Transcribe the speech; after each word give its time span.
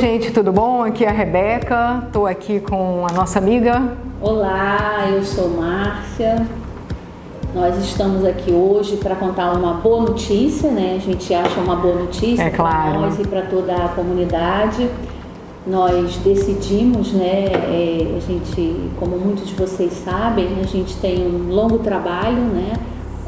gente, 0.00 0.30
tudo 0.30 0.50
bom? 0.50 0.82
Aqui 0.82 1.04
é 1.04 1.10
a 1.10 1.12
Rebeca, 1.12 2.04
estou 2.06 2.26
aqui 2.26 2.58
com 2.58 3.06
a 3.06 3.12
nossa 3.12 3.38
amiga. 3.38 3.92
Olá, 4.22 5.06
eu 5.12 5.22
sou 5.22 5.50
Márcia. 5.50 6.46
Nós 7.54 7.76
estamos 7.76 8.24
aqui 8.24 8.50
hoje 8.50 8.96
para 8.96 9.14
contar 9.14 9.52
uma 9.52 9.74
boa 9.74 10.00
notícia, 10.08 10.70
né? 10.70 10.94
A 10.96 10.98
gente 10.98 11.34
acha 11.34 11.60
uma 11.60 11.76
boa 11.76 11.96
notícia 11.96 12.44
é 12.44 12.48
claro. 12.48 12.92
para 12.92 13.00
nós 13.00 13.18
e 13.18 13.28
para 13.28 13.42
toda 13.42 13.74
a 13.74 13.88
comunidade. 13.88 14.88
Nós 15.66 16.16
decidimos, 16.24 17.12
né? 17.12 17.44
É, 17.52 18.16
a 18.16 18.20
gente, 18.20 18.90
como 18.98 19.18
muitos 19.18 19.46
de 19.48 19.54
vocês 19.54 19.92
sabem, 19.92 20.60
a 20.62 20.66
gente 20.66 20.96
tem 20.96 21.26
um 21.26 21.52
longo 21.52 21.78
trabalho, 21.80 22.40
né? 22.40 22.72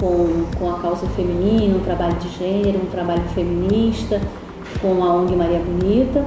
Com, 0.01 0.47
com 0.59 0.71
a 0.71 0.79
causa 0.79 1.07
feminina, 1.09 1.77
um 1.77 1.81
trabalho 1.81 2.15
de 2.15 2.31
gênero, 2.31 2.79
um 2.83 2.91
trabalho 2.91 3.25
feminista 3.35 4.19
com 4.81 5.05
a 5.05 5.15
ONG 5.15 5.37
Maria 5.37 5.59
Bonita. 5.59 6.25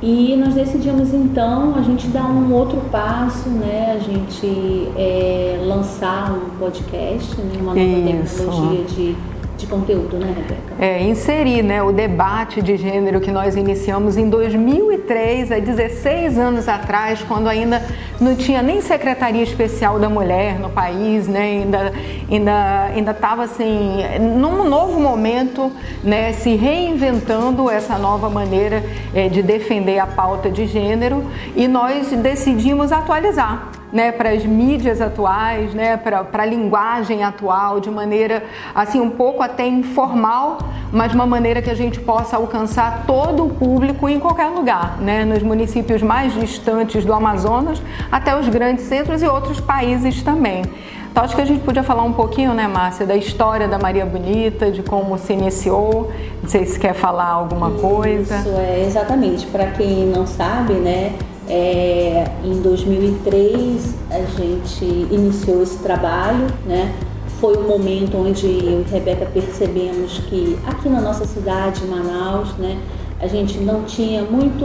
E 0.00 0.36
nós 0.36 0.54
decidimos 0.54 1.12
então 1.12 1.74
a 1.74 1.82
gente 1.82 2.06
dar 2.08 2.26
um 2.26 2.52
outro 2.52 2.80
passo, 2.90 3.48
né? 3.48 3.96
A 3.96 3.98
gente 3.98 4.88
é, 4.96 5.60
lançar 5.66 6.32
um 6.32 6.56
podcast, 6.58 7.36
né? 7.40 7.52
uma 7.60 7.74
nova 7.74 8.22
Isso. 8.22 8.36
tecnologia 8.38 8.84
de 8.84 9.16
de 9.58 9.66
conteúdo, 9.66 10.16
né, 10.16 10.32
Rebeca? 10.34 10.74
É, 10.78 11.02
inserir 11.02 11.62
né, 11.62 11.82
o 11.82 11.92
debate 11.92 12.62
de 12.62 12.76
gênero 12.76 13.20
que 13.20 13.32
nós 13.32 13.56
iniciamos 13.56 14.16
em 14.16 14.30
2003, 14.30 15.50
há 15.50 15.58
16 15.58 16.38
anos 16.38 16.68
atrás, 16.68 17.22
quando 17.26 17.48
ainda 17.48 17.82
não 18.20 18.36
tinha 18.36 18.62
nem 18.62 18.80
Secretaria 18.80 19.42
Especial 19.42 19.98
da 19.98 20.08
Mulher 20.08 20.60
no 20.60 20.70
país, 20.70 21.26
né, 21.26 21.62
ainda 21.62 21.92
ainda 22.30 22.84
ainda 22.84 23.10
estava 23.10 23.42
assim, 23.42 23.98
num 24.20 24.68
novo 24.68 25.00
momento, 25.00 25.72
né, 26.04 26.32
se 26.32 26.54
reinventando 26.54 27.68
essa 27.68 27.98
nova 27.98 28.30
maneira 28.30 28.84
é, 29.12 29.28
de 29.28 29.42
defender 29.42 29.98
a 29.98 30.06
pauta 30.06 30.50
de 30.50 30.66
gênero 30.66 31.24
e 31.56 31.66
nós 31.66 32.08
decidimos 32.12 32.92
atualizar 32.92 33.77
né, 33.92 34.12
para 34.12 34.30
as 34.30 34.44
mídias 34.44 35.00
atuais, 35.00 35.72
né, 35.74 35.96
para 35.96 36.26
a 36.32 36.44
linguagem 36.44 37.24
atual, 37.24 37.80
de 37.80 37.90
maneira 37.90 38.42
assim 38.74 39.00
um 39.00 39.10
pouco 39.10 39.42
até 39.42 39.66
informal, 39.66 40.58
mas 40.92 41.10
de 41.10 41.16
uma 41.16 41.26
maneira 41.26 41.62
que 41.62 41.70
a 41.70 41.74
gente 41.74 41.98
possa 42.00 42.36
alcançar 42.36 43.04
todo 43.06 43.46
o 43.46 43.50
público 43.50 44.08
em 44.08 44.20
qualquer 44.20 44.48
lugar, 44.48 44.98
né, 44.98 45.24
nos 45.24 45.42
municípios 45.42 46.02
mais 46.02 46.32
distantes 46.34 47.04
do 47.04 47.12
Amazonas 47.12 47.80
até 48.10 48.38
os 48.38 48.48
grandes 48.48 48.84
centros 48.84 49.22
e 49.22 49.26
outros 49.26 49.60
países 49.60 50.22
também. 50.22 50.62
Então 51.10 51.24
acho 51.24 51.34
que 51.34 51.42
a 51.42 51.44
gente 51.44 51.64
podia 51.64 51.82
falar 51.82 52.04
um 52.04 52.12
pouquinho, 52.12 52.54
né, 52.54 52.68
Márcia, 52.68 53.04
da 53.04 53.16
história 53.16 53.66
da 53.66 53.78
Maria 53.78 54.06
Bonita, 54.06 54.70
de 54.70 54.82
como 54.82 55.18
se 55.18 55.32
iniciou. 55.32 56.12
Não 56.40 56.48
sei 56.48 56.64
se 56.64 56.78
quer 56.78 56.94
falar 56.94 57.30
alguma 57.30 57.70
coisa. 57.72 58.36
Isso 58.36 58.50
é 58.50 58.84
exatamente. 58.86 59.46
Para 59.46 59.66
quem 59.66 60.06
não 60.06 60.26
sabe, 60.26 60.74
né, 60.74 61.14
é, 61.48 62.26
em 62.44 62.60
2003 62.60 63.94
a 64.10 64.20
gente 64.36 64.84
iniciou 65.10 65.62
esse 65.62 65.78
trabalho, 65.78 66.46
né? 66.66 66.94
Foi 67.40 67.56
o 67.56 67.60
um 67.60 67.68
momento 67.68 68.16
onde 68.16 68.46
eu 68.46 68.80
e 68.80 68.90
Rebeca 68.90 69.26
percebemos 69.26 70.18
que 70.28 70.58
aqui 70.66 70.88
na 70.88 71.00
nossa 71.00 71.24
cidade, 71.24 71.84
Manaus, 71.86 72.52
né, 72.58 72.76
a 73.20 73.26
gente 73.26 73.58
não 73.58 73.84
tinha 73.84 74.22
muito, 74.22 74.64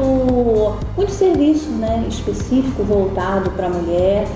muito 0.96 1.12
serviço 1.12 1.70
né, 1.70 2.04
específico 2.08 2.84
voltado 2.84 3.52
para 3.52 3.68
a 3.68 3.70
mulher, 3.70 4.28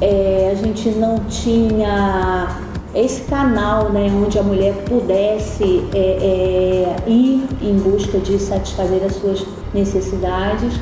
é, 0.00 0.50
a 0.52 0.54
gente 0.54 0.90
não 0.90 1.20
tinha 1.20 2.58
esse 2.94 3.22
canal 3.22 3.90
né, 3.90 4.10
onde 4.10 4.38
a 4.38 4.42
mulher 4.42 4.74
pudesse 4.88 5.84
é, 5.94 5.98
é, 5.98 7.10
ir 7.10 7.46
em 7.62 7.78
busca 7.78 8.18
de 8.18 8.38
satisfazer 8.38 9.02
as 9.04 9.14
suas 9.14 9.44
necessidades. 9.72 10.74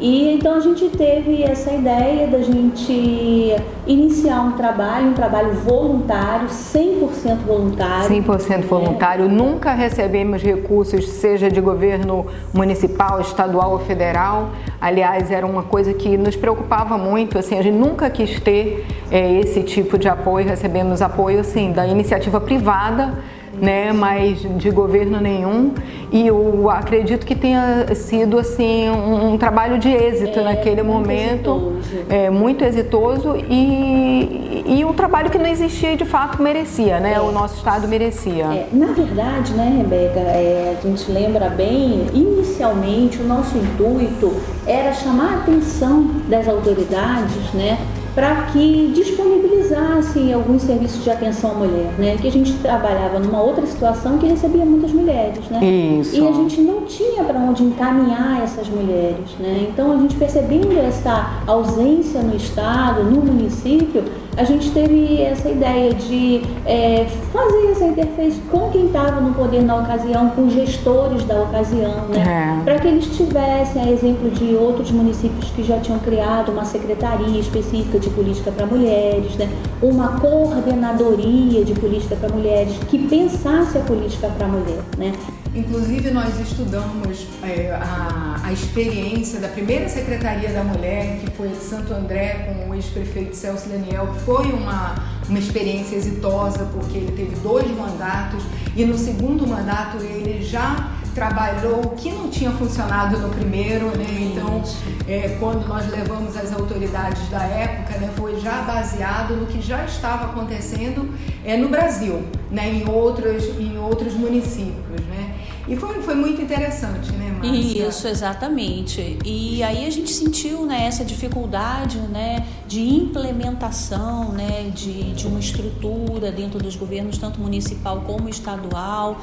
E 0.00 0.32
então 0.32 0.54
a 0.54 0.60
gente 0.60 0.88
teve 0.88 1.42
essa 1.42 1.70
ideia 1.70 2.26
da 2.26 2.40
gente 2.40 3.54
iniciar 3.86 4.40
um 4.40 4.52
trabalho, 4.52 5.08
um 5.08 5.12
trabalho 5.12 5.52
voluntário, 5.52 6.48
100% 6.48 7.36
voluntário. 7.46 8.08
100% 8.08 8.62
voluntário. 8.62 9.28
Né? 9.28 9.34
Nunca 9.34 9.74
recebemos 9.74 10.42
recursos, 10.42 11.06
seja 11.06 11.50
de 11.50 11.60
governo 11.60 12.26
municipal, 12.54 13.20
estadual 13.20 13.72
ou 13.72 13.78
federal. 13.80 14.52
Aliás, 14.80 15.30
era 15.30 15.44
uma 15.46 15.64
coisa 15.64 15.92
que 15.92 16.16
nos 16.16 16.34
preocupava 16.34 16.96
muito. 16.96 17.36
Assim, 17.36 17.58
a 17.58 17.62
gente 17.62 17.76
nunca 17.76 18.08
quis 18.08 18.40
ter 18.40 18.86
é, 19.10 19.38
esse 19.38 19.62
tipo 19.62 19.98
de 19.98 20.08
apoio. 20.08 20.46
Recebemos 20.46 21.02
apoio, 21.02 21.40
assim, 21.40 21.72
da 21.72 21.86
iniciativa 21.86 22.40
privada 22.40 23.18
né, 23.60 23.92
mas 23.92 24.40
de 24.56 24.70
governo 24.70 25.20
nenhum. 25.20 25.72
E 26.12 26.26
eu 26.26 26.68
acredito 26.68 27.24
que 27.24 27.36
tenha 27.36 27.86
sido 27.94 28.38
assim 28.38 28.88
um, 28.90 29.34
um 29.34 29.38
trabalho 29.38 29.78
de 29.78 29.88
êxito 29.88 30.40
é, 30.40 30.42
naquele 30.42 30.82
muito 30.82 30.98
momento, 30.98 31.78
exitoso. 31.78 32.06
É, 32.08 32.30
muito 32.30 32.64
exitoso 32.64 33.36
e, 33.48 34.64
e 34.66 34.84
um 34.84 34.92
trabalho 34.92 35.30
que 35.30 35.38
não 35.38 35.46
existia 35.46 35.92
e 35.92 35.96
de 35.96 36.04
fato 36.04 36.42
merecia, 36.42 36.98
né? 36.98 37.14
É. 37.14 37.20
O 37.20 37.30
nosso 37.30 37.56
estado 37.56 37.86
merecia. 37.86 38.44
É, 38.46 38.68
na 38.72 38.86
verdade, 38.86 39.52
né, 39.52 39.72
Rebeca, 39.78 40.18
é, 40.18 40.76
a 40.78 40.86
gente 40.86 41.10
lembra 41.10 41.48
bem, 41.48 42.06
inicialmente 42.12 43.20
o 43.20 43.24
nosso 43.24 43.56
intuito 43.56 44.34
era 44.66 44.92
chamar 44.92 45.32
a 45.32 45.36
atenção 45.36 46.10
das 46.28 46.48
autoridades, 46.48 47.52
né? 47.54 47.78
Para 48.14 48.42
que 48.52 48.92
disponibilizasse 48.94 50.32
alguns 50.32 50.62
serviços 50.62 51.04
de 51.04 51.10
atenção 51.10 51.52
à 51.52 51.54
mulher, 51.54 51.92
né? 51.98 52.16
Que 52.20 52.28
a 52.28 52.32
gente 52.32 52.52
trabalhava 52.54 53.18
numa 53.18 53.40
outra 53.40 53.66
situação 53.66 54.18
que 54.18 54.26
recebia 54.26 54.64
muitas 54.64 54.92
mulheres, 54.92 55.48
né? 55.48 55.64
Isso. 55.64 56.16
E 56.16 56.26
a 56.26 56.32
gente 56.32 56.60
não 56.60 56.82
tinha 56.82 57.22
para 57.22 57.38
onde 57.38 57.62
encaminhar 57.62 58.42
essas 58.42 58.68
mulheres, 58.68 59.30
né? 59.38 59.68
Então 59.70 59.92
a 59.92 59.96
gente 59.96 60.16
percebendo 60.16 60.76
essa 60.78 61.42
ausência 61.46 62.20
no 62.20 62.36
estado, 62.36 63.04
no 63.04 63.22
município, 63.22 64.04
a 64.36 64.44
gente 64.44 64.70
teve 64.70 65.20
essa 65.20 65.48
ideia 65.48 65.92
de 65.92 66.42
é, 66.64 67.06
fazer 67.32 67.72
essa 67.72 67.84
interface 67.84 68.40
com 68.50 68.70
quem 68.70 68.86
estava 68.86 69.20
no 69.20 69.34
poder 69.34 69.62
na 69.62 69.76
ocasião, 69.76 70.30
com 70.30 70.48
gestores 70.48 71.24
da 71.24 71.42
ocasião, 71.42 72.08
né? 72.08 72.58
É. 72.60 72.64
Para 72.64 72.78
que 72.78 72.88
eles 72.88 73.06
tivessem, 73.16 73.82
a 73.82 73.90
exemplo 73.90 74.30
de 74.30 74.54
outros 74.54 74.90
municípios 74.90 75.50
que 75.50 75.62
já 75.62 75.78
tinham 75.78 75.98
criado 75.98 76.50
uma 76.50 76.64
secretaria 76.64 77.38
específica 77.38 77.99
de 78.00 78.10
política 78.10 78.50
para 78.50 78.66
mulheres, 78.66 79.36
né? 79.36 79.48
uma 79.80 80.18
coordenadoria 80.20 81.64
de 81.64 81.74
política 81.74 82.16
para 82.16 82.28
mulheres 82.30 82.74
que 82.88 82.98
pensasse 83.06 83.78
a 83.78 83.80
política 83.82 84.28
para 84.28 84.46
a 84.46 84.48
mulher. 84.48 84.82
Né? 84.98 85.12
Inclusive, 85.54 86.10
nós 86.12 86.38
estudamos 86.38 87.26
é, 87.42 87.72
a, 87.72 88.40
a, 88.44 88.52
experiência 88.52 89.40
da 89.40 89.48
primeira 89.48 89.88
Secretaria 89.88 90.48
da 90.50 90.62
Mulher, 90.62 91.18
que 91.18 91.30
foi 91.32 91.48
de 91.48 91.56
Santo 91.56 91.92
André, 91.92 92.46
com 92.46 92.70
o 92.70 92.74
ex-prefeito 92.74 93.34
Celso 93.34 93.68
Daniel, 93.68 94.06
que 94.14 94.20
foi 94.20 94.46
uma, 94.52 94.94
uma 95.28 95.38
experiência 95.38 95.96
exitosa, 95.96 96.68
porque 96.72 96.98
ele 96.98 97.12
teve 97.16 97.34
dois 97.42 97.66
mandatos 97.76 98.44
e 98.76 98.84
no 98.84 98.96
segundo 98.96 99.44
mandato 99.44 99.96
ele 99.96 100.40
já 100.40 100.92
trabalhou 101.14 101.80
o 101.80 101.90
que 101.90 102.10
não 102.10 102.28
tinha 102.28 102.50
funcionado 102.52 103.18
no 103.18 103.28
primeiro, 103.28 103.86
né? 103.96 104.32
Então, 104.32 104.62
é, 105.08 105.36
quando 105.38 105.66
nós 105.66 105.88
levamos 105.90 106.36
as 106.36 106.52
autoridades 106.52 107.28
da 107.28 107.42
época, 107.42 107.98
né, 107.98 108.10
foi 108.16 108.40
já 108.40 108.62
baseado 108.62 109.36
no 109.36 109.46
que 109.46 109.60
já 109.60 109.84
estava 109.84 110.26
acontecendo 110.26 111.12
é, 111.44 111.56
no 111.56 111.68
Brasil, 111.68 112.22
né, 112.50 112.68
em 112.68 112.88
outros, 112.88 113.44
em 113.58 113.78
outros 113.78 114.14
municípios, 114.14 115.00
né? 115.08 115.34
E 115.68 115.76
foi, 115.76 116.02
foi 116.02 116.16
muito 116.16 116.42
interessante, 116.42 117.12
né, 117.12 117.30
Márcia? 117.30 117.88
Isso, 117.88 118.08
exatamente. 118.08 119.18
E 119.24 119.62
aí 119.62 119.86
a 119.86 119.90
gente 119.90 120.10
sentiu 120.10 120.66
né, 120.66 120.86
essa 120.86 121.04
dificuldade 121.04 121.98
né, 121.98 122.44
de 122.66 122.80
implementação 122.80 124.32
né, 124.32 124.70
de, 124.74 125.12
de 125.12 125.26
uma 125.28 125.38
estrutura 125.38 126.32
dentro 126.32 126.58
dos 126.58 126.74
governos, 126.74 127.18
tanto 127.18 127.40
municipal 127.40 128.00
como 128.00 128.28
estadual. 128.28 129.20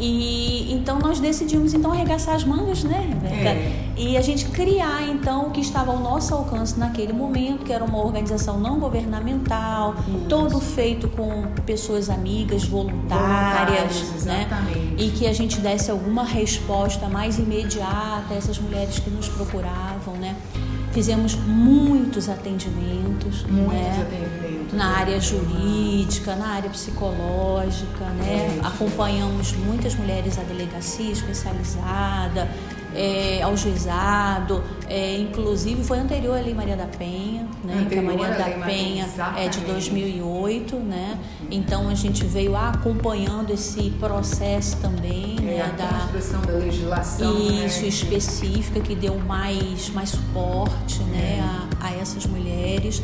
E 0.00 0.72
então 0.72 0.98
nós 0.98 1.18
decidimos 1.18 1.74
então 1.74 1.92
arregaçar 1.92 2.34
as 2.34 2.44
mangas, 2.44 2.84
né, 2.84 3.08
Rebeca? 3.08 3.48
É. 3.48 3.88
E 3.96 4.16
a 4.16 4.20
gente 4.20 4.46
criar 4.46 5.02
então 5.08 5.48
o 5.48 5.50
que 5.50 5.60
estava 5.60 5.90
ao 5.90 5.98
nosso 5.98 6.32
alcance 6.34 6.78
naquele 6.78 7.12
momento, 7.12 7.64
que 7.64 7.72
era 7.72 7.84
uma 7.84 7.98
organização 7.98 8.58
não 8.60 8.78
governamental, 8.78 9.96
Isso. 10.06 10.26
todo 10.28 10.60
feito 10.60 11.08
com 11.08 11.46
pessoas 11.66 12.08
amigas, 12.08 12.64
voluntárias, 12.64 13.98
voluntárias 13.98 14.24
né? 14.24 14.48
E 14.96 15.10
que 15.10 15.26
a 15.26 15.32
gente 15.32 15.60
desse 15.60 15.90
alguma 15.90 16.22
resposta 16.24 17.08
mais 17.08 17.38
imediata 17.38 18.26
a 18.30 18.34
essas 18.34 18.58
mulheres 18.58 18.98
que 18.98 19.10
nos 19.10 19.28
procuravam, 19.28 20.14
né? 20.14 20.36
Fizemos 20.98 21.36
muitos 21.36 22.28
atendimentos, 22.28 23.44
muitos 23.44 23.72
né? 23.72 24.02
atendimentos 24.02 24.72
na 24.72 24.96
área 24.96 25.20
jurídica, 25.20 26.34
na 26.34 26.48
área 26.48 26.68
psicológica, 26.70 28.04
né? 28.16 28.58
É, 28.60 28.66
Acompanhamos 28.66 29.52
muitas 29.52 29.94
mulheres 29.94 30.36
à 30.40 30.42
delegacia 30.42 31.12
especializada, 31.12 32.48
é, 32.96 33.40
ao 33.42 33.56
juizado, 33.56 34.60
é, 34.88 35.18
inclusive 35.18 35.84
foi 35.84 36.00
anterior 36.00 36.36
à 36.36 36.40
Lei 36.40 36.52
Maria 36.52 36.76
da 36.76 36.86
Penha, 36.86 37.46
né? 37.62 37.86
que 37.88 37.96
a 37.96 38.02
Maria 38.02 38.30
da 38.30 38.66
Penha 38.66 39.08
é 39.36 39.46
de 39.46 39.60
2008, 39.60 40.74
né? 40.76 41.16
Então 41.48 41.88
a 41.88 41.94
gente 41.94 42.24
veio 42.24 42.56
acompanhando 42.56 43.52
esse 43.52 43.90
processo 44.00 44.76
também, 44.78 45.37
né? 45.66 45.76
A 45.80 46.00
construção 46.00 46.40
da 46.42 46.52
legislação. 46.52 47.34
Né? 47.34 47.66
Isso, 47.66 47.82
né? 47.82 47.88
específica, 47.88 48.80
que 48.80 48.94
deu 48.94 49.18
mais, 49.18 49.90
mais 49.90 50.10
suporte, 50.10 51.02
né? 51.04 51.40
A, 51.80 51.88
a 51.88 51.94
essas 51.94 52.26
mulheres. 52.26 53.02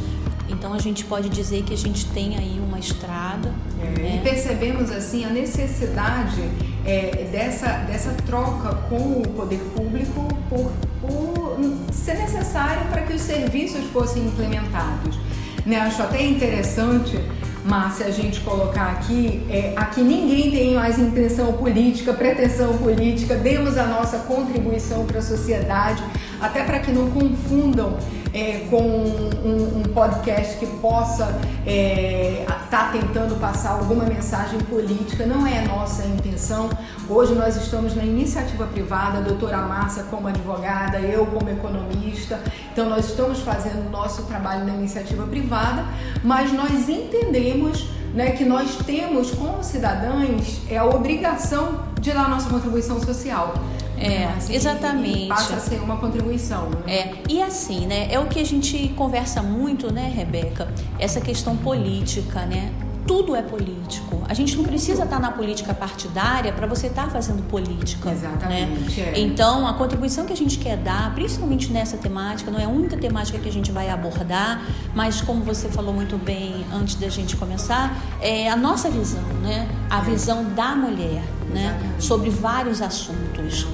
Então 0.49 0.73
a 0.73 0.79
gente 0.79 1.05
pode 1.05 1.29
dizer 1.29 1.63
que 1.63 1.73
a 1.73 1.77
gente 1.77 2.07
tem 2.07 2.37
aí 2.37 2.61
uma 2.61 2.79
estrada. 2.79 3.53
É, 3.81 4.01
né? 4.01 4.17
E 4.17 4.23
percebemos 4.23 4.91
assim 4.91 5.25
a 5.25 5.31
necessidade 5.31 6.43
é, 6.85 7.29
dessa, 7.31 7.69
dessa 7.79 8.11
troca 8.27 8.75
com 8.89 9.21
o 9.21 9.29
poder 9.29 9.61
público 9.75 10.29
por, 10.49 10.71
por 11.01 11.59
ser 11.93 12.15
necessário 12.15 12.87
para 12.89 13.03
que 13.03 13.15
os 13.15 13.23
serviços 13.23 13.85
fossem 13.87 14.25
implementados. 14.25 15.19
Né? 15.65 15.79
Acho 15.81 16.03
até 16.03 16.23
interessante 16.23 17.19
Márcia, 17.65 18.07
a 18.07 18.11
gente 18.11 18.41
colocar 18.41 18.91
aqui, 18.93 19.43
é, 19.49 19.73
aqui 19.75 20.03
ninguém 20.03 20.51
tem 20.51 20.75
mais 20.75 20.99
intenção 20.99 21.55
política, 21.55 22.13
pretensão 22.13 22.77
política, 22.77 23.37
demos 23.37 23.79
a 23.79 23.87
nossa 23.87 24.19
contribuição 24.19 25.07
para 25.07 25.21
a 25.21 25.23
sociedade, 25.23 26.05
até 26.39 26.63
para 26.63 26.79
que 26.81 26.93
não 26.93 27.11
confundam 27.11 27.97
é, 28.35 28.67
com 28.69 28.83
um, 28.83 29.79
um, 29.79 29.83
podcast 29.95 30.59
que 30.59 30.67
possa 30.67 31.25
estar 31.65 31.65
é, 31.65 32.45
tá 32.69 32.91
tentando 32.91 33.39
passar 33.39 33.71
alguma 33.71 34.05
mensagem 34.05 34.59
política, 34.63 35.25
não 35.25 35.47
é 35.47 35.61
a 35.61 35.69
nossa 35.69 36.05
intenção. 36.05 36.69
Hoje 37.09 37.33
nós 37.33 37.55
estamos 37.57 37.95
na 37.95 38.03
iniciativa 38.03 38.67
privada, 38.67 39.19
a 39.19 39.21
doutora 39.21 39.59
Márcia 39.59 40.03
como 40.11 40.27
advogada, 40.27 40.99
eu 40.99 41.25
como 41.27 41.49
economista, 41.49 42.41
então 42.73 42.91
nós 42.91 43.09
estamos 43.09 43.39
fazendo 43.39 43.87
o 43.87 43.91
nosso 43.91 44.25
trabalho 44.25 44.65
na 44.65 44.75
iniciativa 44.75 45.25
privada, 45.29 45.85
mas 46.25 46.53
nós 46.53 46.89
entendemos 46.89 47.89
né, 48.13 48.31
que 48.33 48.45
nós 48.45 48.77
temos 48.85 49.31
como 49.31 49.63
cidadãs 49.63 50.61
é 50.69 50.79
a 50.79 50.85
obrigação 50.85 51.85
de 52.01 52.13
dar 52.13 52.29
nossa 52.29 52.49
contribuição 52.51 53.01
social. 53.01 53.55
É, 53.99 54.25
assim, 54.25 54.55
exatamente. 54.55 55.29
Passa 55.29 55.57
a 55.57 55.61
ser 55.61 55.81
uma 55.81 55.97
contribuição. 55.97 56.69
Né? 56.71 56.95
É, 56.95 57.15
e 57.29 57.43
assim, 57.43 57.87
né? 57.87 58.13
É 58.13 58.19
o 58.19 58.27
que 58.27 58.41
a 58.41 58.45
gente 58.45 58.89
conversa 58.91 59.43
muito, 59.43 59.93
né, 59.93 60.13
Rebeca? 60.15 60.69
Essa 60.99 61.21
questão 61.21 61.57
política, 61.57 62.45
né? 62.47 62.73
tudo 63.07 63.37
é 63.37 63.43
político. 63.43 64.23
A 64.29 64.35
gente 64.35 64.57
não 64.57 64.65
precisa 64.65 65.05
estar 65.05 65.21
na 65.21 65.31
política 65.31 65.75
partidária 65.75 66.53
para 66.53 66.67
você 66.67 66.87
estar 66.87 67.11
fazendo 67.11 67.43
política. 67.49 68.11
Né? 68.11 68.15
Exatamente. 68.15 69.01
Né? 69.01 69.13
É. 69.15 69.21
Então, 69.21 69.67
a 69.67 69.75
contribuição 69.75 70.25
que 70.25 70.33
a 70.33 70.37
gente 70.37 70.59
quer 70.59 70.77
dar, 70.77 71.15
principalmente 71.15 71.71
nessa 71.71 71.97
temática, 71.97 72.51
não 72.51 72.59
é 72.59 72.65
a 72.65 72.69
única 72.69 72.97
temática 72.97 73.39
que 73.39 73.49
a 73.49 73.53
gente 73.53 73.71
vai 73.71 73.91
abordar, 73.91 74.63
mas 74.95 75.21
como 75.21 75.43
você 75.45 75.69
falou 75.69 75.93
muito 75.93 76.17
bem 76.17 76.65
antes 76.73 76.95
da 76.97 77.09
gente 77.09 77.37
começar, 77.37 77.97
é 78.21 78.49
a 78.49 78.57
nossa 78.57 78.91
visão, 78.91 79.25
né? 79.43 79.69
A 79.91 80.01
visão 80.01 80.45
da 80.45 80.75
mulher, 80.75 81.23
né? 81.53 81.79
Sobre 81.99 82.31
vários 82.31 82.81
assuntos. 82.81 83.67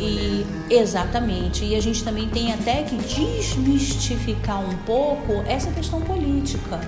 E 0.00 0.46
exatamente. 0.70 1.64
E 1.64 1.74
a 1.74 1.80
gente 1.80 2.02
também 2.02 2.28
tem 2.28 2.52
até 2.52 2.82
que 2.82 2.96
desmistificar 2.96 4.60
um 4.60 4.76
pouco 4.78 5.32
essa 5.46 5.70
questão 5.70 6.00
política, 6.00 6.80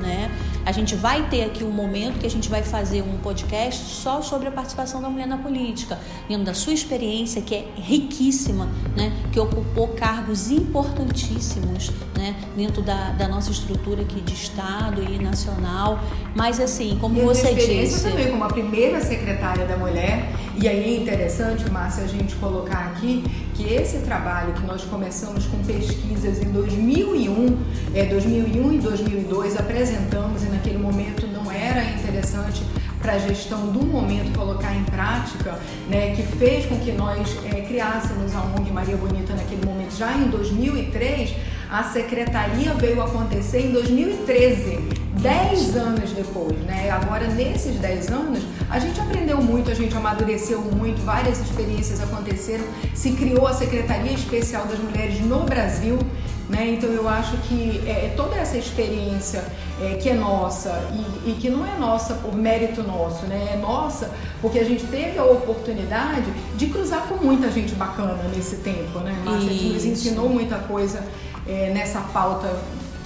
né? 0.00 0.30
A 0.66 0.72
gente 0.72 0.96
vai 0.96 1.28
ter 1.28 1.44
aqui 1.44 1.62
um 1.62 1.70
momento 1.70 2.18
que 2.18 2.26
a 2.26 2.30
gente 2.30 2.48
vai 2.48 2.60
fazer 2.60 3.00
um 3.00 3.18
podcast 3.18 3.84
só 3.84 4.20
sobre 4.20 4.48
a 4.48 4.50
participação 4.50 5.00
da 5.00 5.08
mulher 5.08 5.28
na 5.28 5.38
política, 5.38 5.96
dentro 6.28 6.44
da 6.44 6.54
sua 6.54 6.72
experiência, 6.72 7.40
que 7.40 7.54
é 7.54 7.68
riquíssima, 7.76 8.68
né? 8.96 9.12
que 9.30 9.38
ocupou 9.38 9.86
cargos 9.88 10.50
importantíssimos 10.50 11.92
né? 12.18 12.34
dentro 12.56 12.82
da, 12.82 13.12
da 13.12 13.28
nossa 13.28 13.52
estrutura 13.52 14.02
aqui 14.02 14.20
de 14.20 14.34
Estado 14.34 15.04
e 15.04 15.22
nacional. 15.22 16.00
Mas 16.34 16.58
assim, 16.58 16.98
como 17.00 17.16
e 17.16 17.22
você 17.22 17.54
disse. 17.54 18.02
também 18.02 18.28
como 18.28 18.42
a 18.42 18.48
primeira 18.48 19.00
secretária 19.00 19.66
da 19.66 19.76
mulher, 19.76 20.32
e 20.58 20.66
aí 20.66 20.96
é 20.96 21.02
interessante, 21.02 21.70
Márcia, 21.70 22.04
a 22.04 22.06
gente 22.06 22.34
colocar 22.36 22.86
aqui 22.86 23.22
que 23.54 23.64
esse 23.74 23.98
trabalho 23.98 24.54
que 24.54 24.64
nós 24.66 24.82
começamos 24.84 25.46
com 25.46 25.58
pesquisas 25.58 26.42
em 26.42 26.50
2001, 26.50 27.58
é, 27.94 28.06
2001 28.06 28.72
e 28.72 28.78
2002, 28.78 29.56
apresentamos 29.58 30.44
e 30.44 30.46
naquele 30.46 30.78
momento 30.78 31.26
não 31.26 31.52
era 31.52 31.84
interessante 31.90 32.64
para 33.00 33.12
a 33.12 33.18
gestão 33.18 33.66
do 33.68 33.84
momento 33.84 34.36
colocar 34.36 34.74
em 34.74 34.82
prática, 34.84 35.58
né, 35.88 36.14
que 36.16 36.22
fez 36.22 36.64
com 36.66 36.78
que 36.78 36.92
nós 36.92 37.36
é, 37.44 37.60
criássemos 37.60 38.34
a 38.34 38.40
ONG 38.42 38.72
Maria 38.72 38.96
Bonita 38.96 39.34
naquele 39.34 39.64
momento, 39.64 39.94
já 39.94 40.16
em 40.16 40.28
2003, 40.28 41.34
a 41.70 41.82
secretaria 41.84 42.72
veio 42.74 43.02
acontecer 43.02 43.66
em 43.66 43.72
2013 43.72 45.05
dez 45.26 45.76
anos 45.76 46.10
depois, 46.12 46.56
né? 46.60 46.88
Agora, 46.90 47.26
nesses 47.26 47.76
dez 47.76 48.08
anos, 48.10 48.44
a 48.70 48.78
gente 48.78 49.00
aprendeu 49.00 49.42
muito, 49.42 49.70
a 49.70 49.74
gente 49.74 49.96
amadureceu 49.96 50.60
muito, 50.60 51.02
várias 51.02 51.40
experiências 51.40 52.00
aconteceram, 52.00 52.64
se 52.94 53.12
criou 53.12 53.46
a 53.46 53.52
Secretaria 53.52 54.12
Especial 54.12 54.66
das 54.66 54.78
Mulheres 54.78 55.20
no 55.20 55.40
Brasil, 55.40 55.98
né? 56.48 56.68
Então, 56.68 56.90
eu 56.90 57.08
acho 57.08 57.36
que 57.38 57.82
é, 57.86 58.06
é 58.06 58.14
toda 58.16 58.36
essa 58.36 58.56
experiência 58.56 59.44
é, 59.82 59.94
que 59.94 60.08
é 60.08 60.14
nossa 60.14 60.70
e, 61.24 61.30
e, 61.30 61.34
que 61.34 61.50
não 61.50 61.66
é 61.66 61.76
nossa 61.76 62.14
por 62.14 62.32
mérito 62.36 62.84
nosso, 62.84 63.26
né? 63.26 63.50
É 63.54 63.56
nossa 63.56 64.12
porque 64.40 64.60
a 64.60 64.64
gente 64.64 64.84
teve 64.84 65.18
a 65.18 65.24
oportunidade 65.24 66.30
de 66.56 66.66
cruzar 66.68 67.08
com 67.08 67.16
muita 67.16 67.50
gente 67.50 67.74
bacana 67.74 68.16
nesse 68.32 68.56
tempo, 68.56 69.00
né, 69.00 69.20
Márcia? 69.24 69.48
Que 69.48 69.72
nos 69.72 69.84
ensinou 69.84 70.28
muita 70.28 70.56
coisa 70.58 71.02
é, 71.48 71.72
nessa 71.74 72.00
pauta 72.00 72.48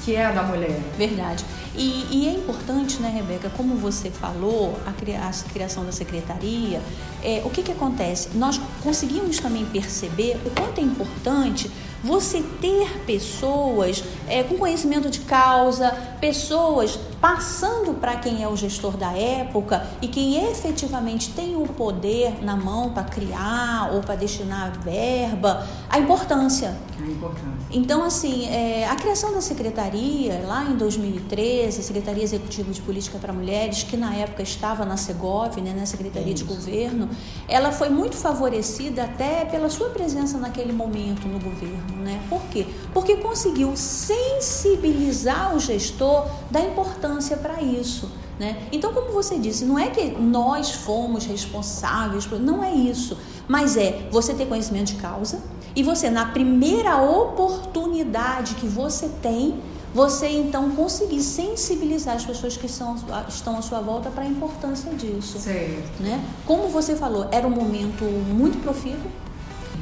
que 0.05 0.17
é 0.17 0.27
a 0.27 0.33
da 0.33 0.43
mulher. 0.43 0.79
Verdade. 0.97 1.45
E, 1.75 2.07
e, 2.11 2.29
é 2.29 2.33
importante, 2.33 3.01
né, 3.01 3.09
Rebeca, 3.09 3.51
como 3.57 3.77
você 3.77 4.11
falou, 4.11 4.77
a, 4.85 4.91
a 4.91 5.51
criação 5.53 5.85
da 5.85 5.93
secretaria, 5.93 6.83
é, 7.23 7.43
o 7.45 7.51
que, 7.51 7.63
que 7.63 7.73
acontece? 7.73 8.31
Nós 8.35 8.61
conseguimos 8.83 9.39
também 9.39 9.65
perceber 9.67 10.37
o 10.45 10.51
quanto 10.51 10.81
é 10.81 10.83
importante 10.83 11.71
você 12.03 12.43
ter 12.61 13.05
pessoas 13.05 14.03
é, 14.27 14.43
com 14.43 14.57
conhecimento 14.57 15.11
de 15.11 15.21
causa, 15.21 15.91
pessoas 16.21 16.99
passando 17.21 17.93
para 18.01 18.17
quem 18.17 18.43
é 18.43 18.49
o 18.49 18.57
gestor 18.57 18.97
da 18.97 19.13
época 19.13 19.87
e 20.01 20.09
quem 20.09 20.51
efetivamente 20.51 21.33
tem 21.33 21.55
o 21.55 21.67
poder 21.67 22.43
na 22.43 22.57
mão 22.57 22.91
para 22.91 23.05
criar 23.05 23.91
ou 23.93 24.01
para 24.01 24.15
destinar 24.15 24.81
verba, 24.81 25.67
a 25.91 25.99
importância. 25.99 26.75
A 26.99 27.07
importância. 27.07 27.51
Então, 27.71 28.03
assim, 28.03 28.47
é, 28.49 28.89
a 28.89 28.97
criação 28.97 29.35
da 29.35 29.43
secretaria, 29.43 30.43
lá 30.47 30.65
em 30.65 30.77
2013, 30.77 31.60
a 31.67 31.73
Secretaria 31.73 32.23
Executiva 32.23 32.71
de 32.71 32.81
Política 32.81 33.19
para 33.19 33.33
Mulheres, 33.33 33.83
que 33.83 33.97
na 33.97 34.15
época 34.15 34.43
estava 34.43 34.85
na 34.85 34.97
Segov, 34.97 35.61
né, 35.61 35.75
na 35.77 35.87
Secretaria 35.87 36.33
Isso. 36.33 36.45
de 36.45 36.55
Governo, 36.55 37.09
ela 37.49 37.73
foi 37.73 37.89
muito 37.89 38.17
favorecida 38.17 39.05
até 39.05 39.45
pela 39.45 39.69
sua 39.69 39.91
presença 39.91 40.39
naquele 40.39 40.73
momento 40.73 41.27
no 41.27 41.39
governo. 41.39 41.97
Né? 42.03 42.21
Por 42.29 42.43
quê? 42.51 42.67
Porque 42.93 43.17
conseguiu 43.17 43.77
sensibilizar 43.77 45.55
o 45.55 45.59
gestor 45.59 46.27
da 46.51 46.61
importância 46.61 47.37
para 47.37 47.63
isso. 47.63 48.11
Né? 48.39 48.57
Então, 48.73 48.93
como 48.93 49.13
você 49.13 49.39
disse, 49.39 49.65
não 49.65 49.79
é 49.79 49.91
que 49.91 50.13
nós 50.13 50.71
fomos 50.71 51.27
responsáveis, 51.27 52.27
não 52.41 52.65
é 52.65 52.73
isso, 52.73 53.19
mas 53.47 53.77
é 53.77 54.09
você 54.11 54.33
ter 54.33 54.47
conhecimento 54.47 54.95
de 54.95 54.95
causa 54.95 55.43
e 55.75 55.83
você, 55.83 56.11
na 56.11 56.27
primeira 56.27 56.97
oportunidade 56.97 58.55
que 58.55 58.67
você 58.67 59.09
tem, 59.23 59.61
você 59.95 60.29
então 60.29 60.71
conseguir 60.71 61.21
sensibilizar 61.23 62.17
as 62.17 62.25
pessoas 62.25 62.57
que 62.57 62.69
são, 62.69 62.97
estão 63.29 63.59
à 63.59 63.63
sua 63.63 63.81
volta 63.81 64.11
para 64.11 64.23
a 64.23 64.27
importância 64.27 64.93
disso. 64.95 65.39
Certo. 65.39 66.03
Né? 66.03 66.25
Como 66.47 66.69
você 66.69 66.95
falou, 66.95 67.29
era 67.33 67.47
um 67.47 67.51
momento 67.51 68.05
muito 68.05 68.63
profícuo, 68.63 69.11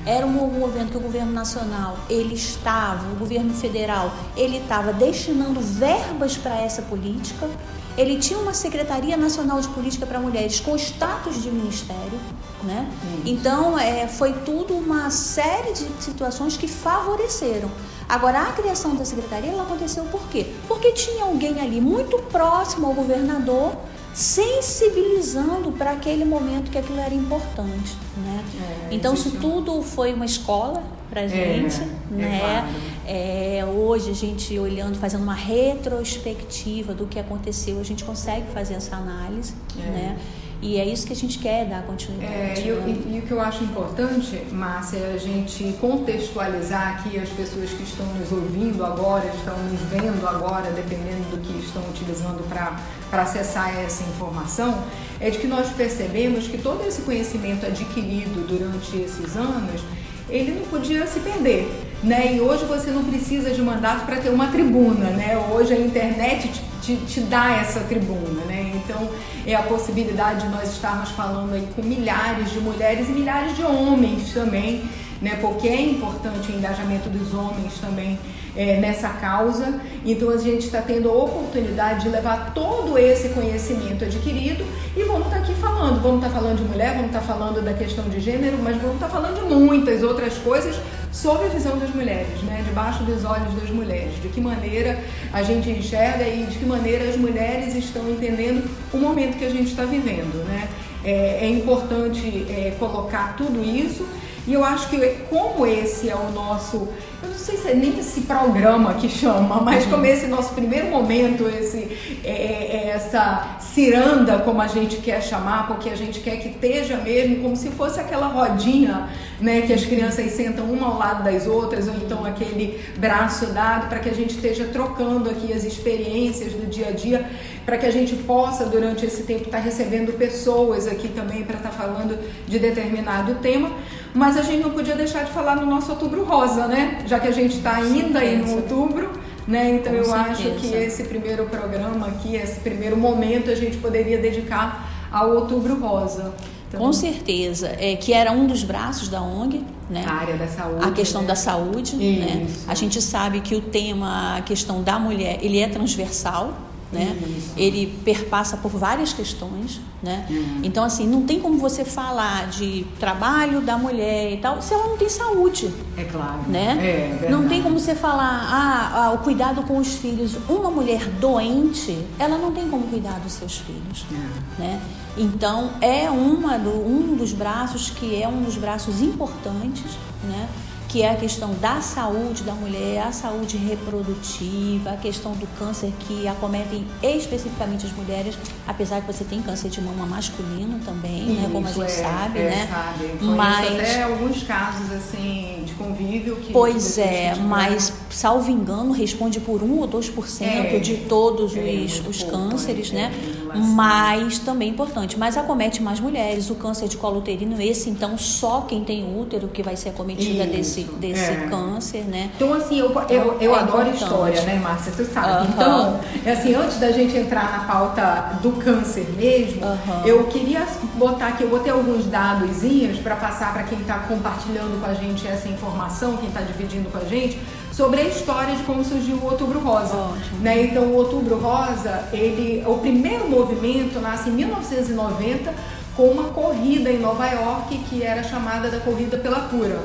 era 0.07 0.25
um 0.25 0.31
movimento 0.31 0.93
que 0.93 0.97
o 0.97 1.01
governo 1.01 1.33
nacional, 1.33 1.99
ele 2.09 2.35
estava, 2.35 3.13
o 3.13 3.17
governo 3.17 3.53
federal, 3.53 4.11
ele 4.37 4.57
estava 4.57 4.93
destinando 4.93 5.61
verbas 5.61 6.37
para 6.37 6.59
essa 6.59 6.81
política. 6.83 7.49
Ele 7.95 8.17
tinha 8.19 8.39
uma 8.39 8.55
Secretaria 8.55 9.17
Nacional 9.17 9.61
de 9.61 9.69
Política 9.69 10.07
para 10.07 10.21
Mulheres 10.21 10.61
com 10.61 10.75
status 10.77 11.43
de 11.43 11.51
ministério, 11.51 12.19
né? 12.63 12.89
Então, 13.27 13.79
é, 13.79 14.07
foi 14.07 14.33
tudo 14.45 14.73
uma 14.75 15.11
série 15.11 15.73
de 15.73 15.85
situações 16.03 16.57
que 16.57 16.69
favoreceram. 16.69 17.71
Agora, 18.09 18.41
a 18.43 18.53
criação 18.53 18.97
da 18.97 19.05
secretaria 19.05 19.51
ela 19.51 19.65
aconteceu 19.65 20.05
por 20.05 20.27
quê? 20.29 20.47
Porque 20.67 20.93
tinha 20.93 21.25
alguém 21.25 21.61
ali 21.61 21.81
muito 21.81 22.19
próximo 22.31 22.87
ao 22.87 22.95
governador 22.95 23.73
sensibilizando 24.15 25.71
para 25.73 25.93
aquele 25.93 26.25
momento 26.25 26.71
que 26.71 26.79
aquilo 26.79 26.99
era 26.99 27.15
importante, 27.15 27.97
né? 28.17 28.45
É, 28.91 28.95
então 28.95 29.15
isso 29.15 29.33
tudo 29.33 29.83
foi 29.83 30.13
uma 30.13 30.25
escola 30.25 30.83
para 31.09 31.23
é, 31.23 31.29
gente, 31.29 31.81
é, 31.81 32.15
né? 32.15 32.75
É, 33.07 33.65
hoje 33.65 34.11
a 34.11 34.15
gente 34.15 34.59
olhando, 34.59 34.99
fazendo 34.99 35.23
uma 35.23 35.35
retrospectiva 35.35 36.95
do 36.95 37.07
que 37.07 37.19
aconteceu, 37.19 37.79
a 37.79 37.85
gente 37.85 38.05
consegue 38.05 38.51
fazer 38.53 38.75
essa 38.75 38.97
análise, 38.97 39.55
é. 39.79 39.83
né? 39.83 40.19
E 40.61 40.77
é 40.77 40.85
isso 40.85 41.07
que 41.07 41.13
a 41.13 41.17
gente 41.17 41.39
quer 41.39 41.67
dar 41.67 41.83
continuidade. 41.83 42.33
É, 42.33 42.65
e, 42.67 42.73
né? 42.73 42.99
e, 43.07 43.15
e, 43.15 43.19
o 43.21 43.23
que 43.23 43.31
eu 43.31 43.41
acho 43.41 43.63
importante, 43.63 44.43
Márcia, 44.51 44.99
é 44.99 45.13
a 45.15 45.17
gente 45.17 45.73
contextualizar 45.81 46.97
aqui 46.97 47.17
as 47.17 47.29
pessoas 47.29 47.71
que 47.71 47.85
estão 47.85 48.05
nos 48.15 48.33
ouvindo 48.33 48.85
agora, 48.85 49.25
estão 49.27 49.57
nos 49.57 49.81
vendo 49.83 50.27
agora, 50.27 50.73
dependendo 50.73 51.31
do 51.31 51.39
que 51.39 51.65
estão 51.65 51.83
utilizando 51.89 52.43
para 52.49 53.23
acessar 53.23 53.79
essa 53.79 54.03
informação, 54.03 54.83
é 55.21 55.31
de 55.31 55.39
que 55.39 55.47
nós 55.47 55.69
percebemos 55.71 56.49
que 56.49 56.59
todo 56.59 56.85
esse 56.85 57.03
conhecimento 57.03 57.65
adquirido 57.65 58.45
durante 58.49 58.97
esses 58.97 59.37
anos, 59.37 59.81
ele 60.29 60.59
não 60.59 60.67
podia 60.67 61.07
se 61.07 61.21
perder. 61.21 61.71
Né? 62.03 62.35
E 62.35 62.41
hoje 62.41 62.65
você 62.65 62.91
não 62.91 63.05
precisa 63.05 63.51
de 63.51 63.61
mandato 63.61 64.07
para 64.07 64.17
ter 64.17 64.29
uma 64.29 64.49
tribuna, 64.49 65.11
né? 65.11 65.37
Hoje 65.53 65.73
a 65.73 65.81
internet 65.81 66.47
te, 66.49 66.63
te, 66.89 66.97
te, 67.05 67.21
dá 67.21 67.53
essa 67.57 67.81
tribuna, 67.81 68.45
né? 68.47 68.73
Então 68.77 69.11
é 69.47 69.55
a 69.55 69.63
possibilidade 69.63 70.47
de 70.47 70.49
nós 70.49 70.73
estarmos 70.73 71.11
falando 71.11 71.53
aí 71.53 71.69
com 71.77 71.83
milhares 71.83 72.51
de 72.51 72.61
mulheres 72.61 73.09
e 73.09 73.13
milhares 73.13 73.55
de 73.55 73.63
homens 73.63 74.33
também, 74.33 74.89
né? 75.21 75.37
Porque 75.41 75.69
é 75.69 75.83
importante 75.83 76.51
o 76.51 76.57
engajamento 76.57 77.11
dos 77.11 77.35
homens 77.35 77.75
também 77.79 78.19
é, 78.57 78.79
nessa 78.79 79.09
causa. 79.11 79.81
Então 80.05 80.31
a 80.31 80.37
gente 80.37 80.67
está 80.67 80.81
tendo 80.81 81.09
a 81.09 81.13
oportunidade 81.13 82.05
de 82.05 82.09
levar 82.09 82.53
todo 82.55 82.99
esse 82.99 83.31
conhecimento 83.31 84.05
adquirido 84.05 84.65
e 84.97 85.03
vamos 85.05 85.27
estar 85.27 85.39
tá 85.39 85.43
aqui 85.43 85.55
falando. 85.55 86.03
Vamos 86.03 86.25
estar 86.25 86.35
tá 86.35 86.41
falando 86.41 86.59
de 86.59 86.65
mulher, 86.65 86.95
vamos 86.95 87.07
estar 87.07 87.21
tá 87.21 87.27
falando 87.27 87.63
da 87.63 87.75
questão 87.75 88.09
de 88.09 88.21
gênero, 88.21 88.59
mas 88.63 88.77
vamos 88.77 88.95
estar 88.95 89.09
tá 89.09 89.13
falando 89.13 89.49
de 89.49 89.55
muitas 89.55 90.03
outras 90.03 90.35
coisas 90.39 90.77
sobre 91.13 91.47
a 91.47 91.49
visão 91.49 91.79
das 91.79 91.93
mulheres, 91.95 92.43
né? 92.43 92.63
debaixo 92.67 93.03
dos 93.03 93.25
olhos 93.25 93.53
das 93.55 93.71
mulheres, 93.71 94.21
de 94.21 94.29
que 94.29 94.41
maneira 94.41 94.99
a 95.33 95.43
gente 95.43 95.71
enxerga 95.71 96.27
e 96.29 96.47
de 96.47 96.59
que 96.59 96.67
maneira 96.67 97.09
as 97.09 97.17
mulheres 97.17 97.75
estão 97.75 98.09
entendendo 98.11 98.69
o 98.93 98.99
momento 98.99 99.39
que 99.39 99.45
a 99.45 99.51
gente 99.51 99.69
está 99.69 99.85
vivendo. 99.85 100.45
Né? 100.45 100.69
É, 101.05 101.47
é 101.47 101.51
importante 101.51 102.47
é, 102.51 102.75
colocar 102.79 103.37
tudo 103.37 103.65
isso 103.65 104.07
e 104.49 104.55
eu 104.55 104.65
acho 104.65 104.89
que 104.89 104.99
como 105.29 105.67
esse 105.67 106.09
é 106.09 106.17
o 106.17 106.31
nosso 106.33 106.89
eu 107.21 107.31
não 107.31 107.37
sei 107.37 107.57
se 107.57 107.69
é 107.69 107.75
nem 107.75 107.99
esse 107.99 108.21
programa 108.23 108.95
que 108.95 109.09
chama, 109.09 109.61
mas 109.61 109.85
como 109.87 110.07
esse 110.07 110.29
nosso 110.29 110.55
primeiro 110.55 110.87
momento, 110.87 111.49
esse, 111.49 112.19
é, 112.23 112.31
é, 112.31 112.77
é, 112.77 112.89
essa 112.91 113.57
ciranda, 113.61 114.39
como 114.39 114.63
a 114.63 114.69
gente 114.69 114.99
quer 114.99 115.21
chamar, 115.21 115.67
porque 115.67 115.91
a 115.91 115.97
gente 115.97 116.21
quer 116.21 116.37
que 116.37 116.49
esteja 116.49 116.97
mesmo 116.99 117.43
como 117.43 117.57
se 117.57 117.71
fosse 117.71 117.99
aquela 117.99 118.29
rodinha, 118.29 119.09
né, 119.41 119.63
que 119.63 119.73
as 119.73 119.85
crianças 119.85 120.33
sentam 120.33 120.65
uma 120.67 120.87
ao 120.87 120.99
lado 120.99 121.25
das 121.25 121.47
outras, 121.47 121.87
ou 121.87 121.95
então 121.95 122.25
aquele 122.25 122.81
braço 122.97 123.47
dado, 123.47 123.89
para 123.89 124.01
que 124.01 124.09
a 124.09 124.15
gente 124.15 124.35
esteja 124.35 124.65
trocando 124.65 125.31
aqui 125.31 125.53
as 125.53 125.65
experiências 125.65 126.53
do 126.53 126.67
dia 126.69 126.89
a 126.89 126.91
dia, 126.91 127.29
para 127.65 127.79
que 127.79 127.87
a 127.87 127.91
gente 127.91 128.17
possa, 128.17 128.65
durante 128.65 129.07
esse 129.07 129.23
tempo, 129.23 129.45
estar 129.45 129.59
tá 129.59 129.65
recebendo 129.65 130.17
pessoas 130.17 130.89
aqui 130.89 131.09
também 131.09 131.45
para 131.45 131.57
estar 131.57 131.71
tá 131.71 131.75
falando 131.75 132.19
de 132.47 132.59
determinado 132.59 133.37
tema. 133.37 133.71
Mas 134.15 134.37
a 134.37 134.43
gente 134.43 134.63
não 134.63 134.71
podia 134.71 134.97
deixar 134.97 135.25
de 135.25 135.31
falar 135.31 135.57
no 135.57 135.67
nosso 135.67 135.93
outubro 135.93 136.25
rosa, 136.25 136.67
né? 136.67 137.05
Já 137.07 137.21
que 137.21 137.29
a 137.29 137.33
gente 137.33 137.57
está 137.57 137.77
ainda 137.77 138.21
aí 138.21 138.37
no 138.39 138.57
outubro, 138.57 139.11
né? 139.47 139.71
Então 139.77 139.93
Com 139.93 139.99
eu 139.99 140.05
certeza. 140.05 140.31
acho 140.31 140.51
que 140.61 140.75
esse 140.75 141.05
primeiro 141.05 141.45
programa 141.45 142.09
aqui, 142.09 142.37
esse 142.37 142.61
primeiro 142.61 142.97
momento, 142.97 143.51
a 143.51 143.55
gente 143.55 143.77
poderia 143.77 144.19
dedicar 144.19 145.09
ao 145.13 145.35
outubro 145.35 145.79
rosa. 145.79 146.35
Então, 146.69 146.81
Com 146.81 146.93
certeza, 146.93 147.75
é, 147.79 147.97
que 147.97 148.13
era 148.13 148.31
um 148.31 148.47
dos 148.47 148.63
braços 148.63 149.09
da 149.09 149.23
ONG, 149.23 149.65
né? 149.89 150.05
A 150.07 150.13
área 150.13 150.37
da 150.37 150.47
saúde. 150.47 150.85
A 150.85 150.91
questão 150.91 151.23
né? 151.23 151.29
da 151.29 151.35
saúde, 151.35 151.97
né? 151.97 152.47
A 152.67 152.75
gente 152.75 153.01
sabe 153.01 153.41
que 153.41 153.55
o 153.55 153.61
tema, 153.61 154.37
a 154.37 154.43
questão 154.43 154.83
da 154.83 154.99
mulher, 154.99 155.39
ele 155.41 155.59
é 155.61 155.69
transversal, 155.69 156.53
né? 156.91 157.17
Ele 157.57 157.99
perpassa 158.05 158.57
por 158.57 158.71
várias 158.71 159.13
questões, 159.13 159.81
né? 160.03 160.27
Uhum. 160.31 160.61
Então 160.63 160.83
assim, 160.85 161.07
não 161.07 161.23
tem 161.23 161.39
como 161.41 161.59
você 161.59 161.85
falar 161.85 162.49
de 162.49 162.87
trabalho 162.99 163.61
da 163.61 163.77
mulher 163.77 164.33
e 164.33 164.39
tal, 164.39 164.63
se 164.63 164.73
ela 164.73 164.89
não 164.89 164.97
tem 164.97 165.09
saúde. 165.09 165.71
É 165.97 166.05
claro. 166.05 166.43
Né? 166.49 167.21
É, 167.25 167.31
não 167.31 167.49
tem 167.49 167.63
como 167.63 167.79
você 167.79 167.95
falar, 167.95 168.49
ah, 168.51 169.05
ah, 169.05 169.13
o 169.13 169.19
cuidado 169.19 169.63
com 169.63 169.77
os 169.79 169.95
filhos. 169.95 170.37
Uma 170.49 170.71
mulher 170.71 171.07
doente, 171.21 171.99
ela 172.19 172.39
não 172.39 172.53
tem 172.53 172.69
como 172.69 172.87
cuidar 172.87 173.21
dos 173.21 173.33
seus 173.35 173.59
filhos, 173.59 174.07
é. 174.11 174.61
né? 174.61 174.81
Então 175.17 175.73
é 175.81 176.09
uma 176.09 176.59
do, 176.59 176.71
um 176.71 177.17
dos 177.17 177.33
braços 177.33 177.91
que 177.91 178.23
é 178.23 178.29
um 178.29 178.43
dos 178.43 178.57
braços 178.57 179.03
importantes, 179.03 179.99
né? 180.25 180.49
Que 180.89 181.03
é 181.03 181.11
a 181.11 181.17
questão 181.17 181.53
da 181.55 181.83
saúde 181.83 182.43
da 182.43 182.55
mulher, 182.55 183.03
a 183.03 183.13
saúde 183.13 183.59
reprodutiva, 183.59 184.91
a 184.91 184.97
questão 184.97 185.33
do 185.33 185.47
câncer 185.59 185.93
que 186.01 186.27
acometem 186.27 186.87
especificamente 187.03 187.85
as 187.85 187.93
mulheres, 187.93 188.39
apesar 188.67 189.03
que 189.03 189.13
você 189.13 189.23
tem 189.23 189.43
câncer 189.43 189.69
de 189.69 189.83
mama 189.83 190.07
masculino 190.07 190.81
também, 190.85 191.31
Isso, 191.31 191.41
né, 191.43 191.51
como 191.53 191.67
a 191.67 191.71
gente 191.71 191.85
é, 191.85 191.89
sabe, 191.89 192.39
é, 192.39 192.43
né? 192.45 192.69
Sabe. 192.71 193.25
Mas 193.25 193.67
até 193.67 194.03
alguns 194.03 194.43
casos 194.45 194.91
assim 194.93 195.63
de 195.67 195.75
convívio 195.75 196.37
que 196.37 196.53
Pois 196.53 196.97
é, 196.97 197.35
mas 197.35 197.93
salvo 198.09 198.51
engano 198.51 198.93
responde 198.93 199.41
por 199.41 199.63
1 199.63 199.79
ou 199.79 199.89
2% 199.89 200.43
é, 200.43 200.79
de 200.79 200.97
todos 200.97 201.55
é, 201.55 201.61
os, 201.61 202.07
os 202.07 202.23
pouco, 202.23 202.39
cânceres, 202.39 202.91
né? 202.93 203.13
É, 203.55 203.59
mas 203.59 204.39
também 204.39 204.71
importante, 204.71 205.19
mas 205.19 205.37
acomete 205.37 205.83
mais 205.83 206.01
mulheres, 206.01 206.51
o 206.51 206.55
câncer 206.55 206.89
de 206.89 206.97
colo 206.97 207.19
uterino, 207.19 207.61
esse 207.61 207.91
então 207.91 208.17
só 208.17 208.63
quem 208.63 208.85
tem 208.85 209.19
útero 209.19 209.49
que 209.49 209.63
vai 209.63 209.77
ser 209.77 209.91
acometida 209.91 210.47
desse 210.47 210.79
desse, 210.83 210.85
desse 210.95 211.31
é. 211.31 211.47
câncer, 211.49 212.05
né? 212.05 212.31
Então, 212.37 212.53
assim, 212.55 212.79
eu, 212.79 212.93
eu, 213.09 213.39
eu 213.41 213.55
é 213.55 213.59
adoro 213.59 213.89
importante. 213.89 214.03
história, 214.03 214.43
né, 214.43 214.55
Márcia? 214.57 214.93
Tu 214.97 215.05
sabe. 215.05 215.49
Então, 215.49 216.01
é 216.25 216.33
assim, 216.33 216.55
antes 216.55 216.79
da 216.79 216.91
gente 216.91 217.17
entrar 217.17 217.51
na 217.51 217.65
pauta 217.65 218.39
do 218.43 218.53
câncer 218.53 219.09
mesmo, 219.17 219.63
eu 220.05 220.25
queria 220.25 220.67
botar 220.95 221.29
aqui, 221.29 221.45
eu 221.45 221.51
botei 221.51 221.73
alguns 221.73 222.07
dados 222.07 222.59
para 223.03 223.17
passar 223.17 223.53
para 223.53 223.63
quem 223.65 223.81
está 223.81 224.01
compartilhando 224.01 224.81
com 224.81 224.87
a 224.87 224.95
gente 224.95 225.27
essa 225.27 225.49
informação, 225.49 226.17
quem 226.17 226.29
está 226.29 226.41
dividindo 226.41 226.91
com 226.91 226.99
a 226.99 227.05
gente, 227.05 227.39
sobre 227.79 228.01
a 228.01 228.05
história 228.09 228.57
de 228.57 228.65
como 228.65 228.85
surgiu 228.85 229.15
o 229.19 229.25
Outubro 229.25 229.61
Rosa. 229.61 229.95
Ótimo. 229.95 230.41
Né? 230.41 230.65
Então, 230.65 230.83
o 230.83 230.97
Outubro 230.97 231.39
Rosa, 231.39 232.09
ele, 232.13 232.65
o 232.67 232.79
primeiro 232.79 233.31
movimento 233.31 234.01
nasce 234.01 234.31
em 234.31 234.33
1990 234.33 235.55
com 235.95 236.09
uma 236.09 236.25
corrida 236.31 236.91
em 236.91 236.99
Nova 236.99 237.25
York 237.29 237.79
que 237.89 238.03
era 238.03 238.25
chamada 238.25 238.69
da 238.69 238.81
Corrida 238.81 239.17
pela 239.17 239.43
Cura. 239.43 239.79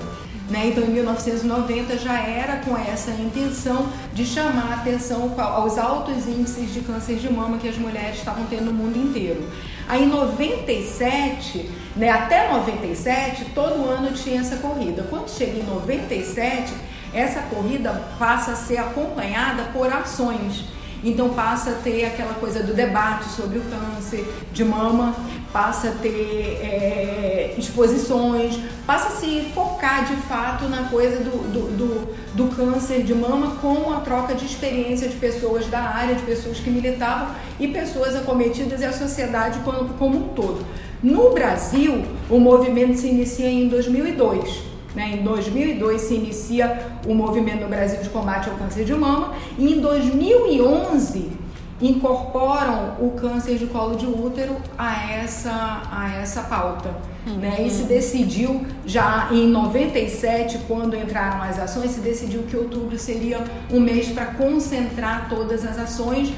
Né? 0.49 0.69
Então, 0.69 0.83
em 0.83 0.87
1990 0.87 1.99
já 1.99 2.19
era 2.19 2.55
com 2.65 2.75
essa 2.75 3.11
intenção 3.11 3.87
de 4.11 4.25
chamar 4.25 4.71
a 4.71 4.75
atenção 4.77 5.31
aos 5.37 5.77
altos 5.77 6.25
índices 6.25 6.73
de 6.73 6.79
câncer 6.81 7.17
de 7.17 7.31
mama 7.31 7.59
que 7.59 7.69
as 7.69 7.77
mulheres 7.77 8.17
estavam 8.17 8.45
tendo 8.47 8.65
no 8.65 8.73
mundo 8.73 8.97
inteiro. 8.97 9.47
Aí, 9.87 10.03
em 10.03 10.07
97, 10.07 11.69
né, 11.95 12.09
até 12.09 12.51
97, 12.51 13.51
todo 13.53 13.87
ano 13.87 14.13
tinha 14.13 14.41
essa 14.41 14.55
corrida. 14.55 15.05
Quando 15.11 15.29
chega 15.29 15.59
em 15.59 15.63
97, 15.63 16.73
essa 17.13 17.41
corrida 17.41 18.01
passa 18.17 18.51
a 18.51 18.55
ser 18.55 18.77
acompanhada 18.77 19.63
por 19.71 19.91
ações. 19.91 20.65
Então 21.03 21.29
passa 21.29 21.71
a 21.71 21.73
ter 21.73 22.05
aquela 22.05 22.33
coisa 22.35 22.63
do 22.63 22.73
debate 22.73 23.25
sobre 23.25 23.59
o 23.59 23.61
câncer 23.63 24.25
de 24.53 24.63
mama, 24.63 25.13
passa 25.51 25.89
a 25.89 25.91
ter 25.91 26.59
é, 26.61 27.55
exposições, 27.57 28.57
passa 28.87 29.09
a 29.09 29.11
se 29.11 29.51
focar 29.53 30.05
de 30.05 30.15
fato 30.21 30.63
na 30.69 30.83
coisa 30.83 31.17
do, 31.17 31.31
do, 31.51 31.77
do, 31.77 32.15
do, 32.33 32.55
câncer 32.55 33.03
de 33.03 33.13
mama 33.13 33.57
com 33.61 33.91
a 33.91 33.99
troca 33.99 34.33
de 34.33 34.45
experiência 34.45 35.09
de 35.09 35.17
pessoas 35.17 35.67
da 35.67 35.81
área, 35.81 36.15
de 36.15 36.23
pessoas 36.23 36.59
que 36.59 36.69
militavam 36.69 37.35
e 37.59 37.67
pessoas 37.67 38.15
acometidas 38.15 38.79
e 38.79 38.85
a 38.85 38.93
sociedade 38.93 39.59
como, 39.59 39.89
como 39.95 40.17
um 40.17 40.29
todo. 40.29 40.65
No 41.03 41.31
Brasil, 41.31 42.05
o 42.29 42.39
movimento 42.39 42.97
se 42.97 43.09
inicia 43.09 43.49
em 43.49 43.67
2002. 43.67 44.72
Né? 44.95 45.17
Em 45.19 45.23
2002 45.23 46.01
se 46.01 46.15
inicia 46.15 46.87
o 47.05 47.13
movimento 47.13 47.61
no 47.61 47.67
Brasil 47.67 48.01
de 48.01 48.09
combate 48.09 48.49
ao 48.49 48.55
câncer 48.55 48.85
de 48.85 48.93
mama 48.93 49.33
e 49.57 49.73
em 49.73 49.79
2011 49.79 51.43
incorporam 51.81 52.95
o 52.99 53.11
câncer 53.11 53.57
de 53.57 53.65
colo 53.65 53.95
de 53.95 54.05
útero 54.05 54.55
a 54.77 55.11
essa, 55.11 55.81
a 55.91 56.15
essa 56.21 56.43
pauta. 56.43 56.95
Uhum. 57.25 57.37
Né? 57.37 57.63
E 57.65 57.69
se 57.69 57.83
decidiu 57.83 58.65
já 58.85 59.29
em 59.31 59.47
97, 59.47 60.59
quando 60.67 60.95
entraram 60.95 61.41
as 61.41 61.59
ações, 61.59 61.91
se 61.91 61.99
decidiu 61.99 62.43
que 62.43 62.55
outubro 62.55 62.97
seria 62.97 63.43
um 63.71 63.79
mês 63.79 64.09
para 64.09 64.25
concentrar 64.25 65.27
todas 65.29 65.65
as 65.65 65.77
ações 65.77 66.33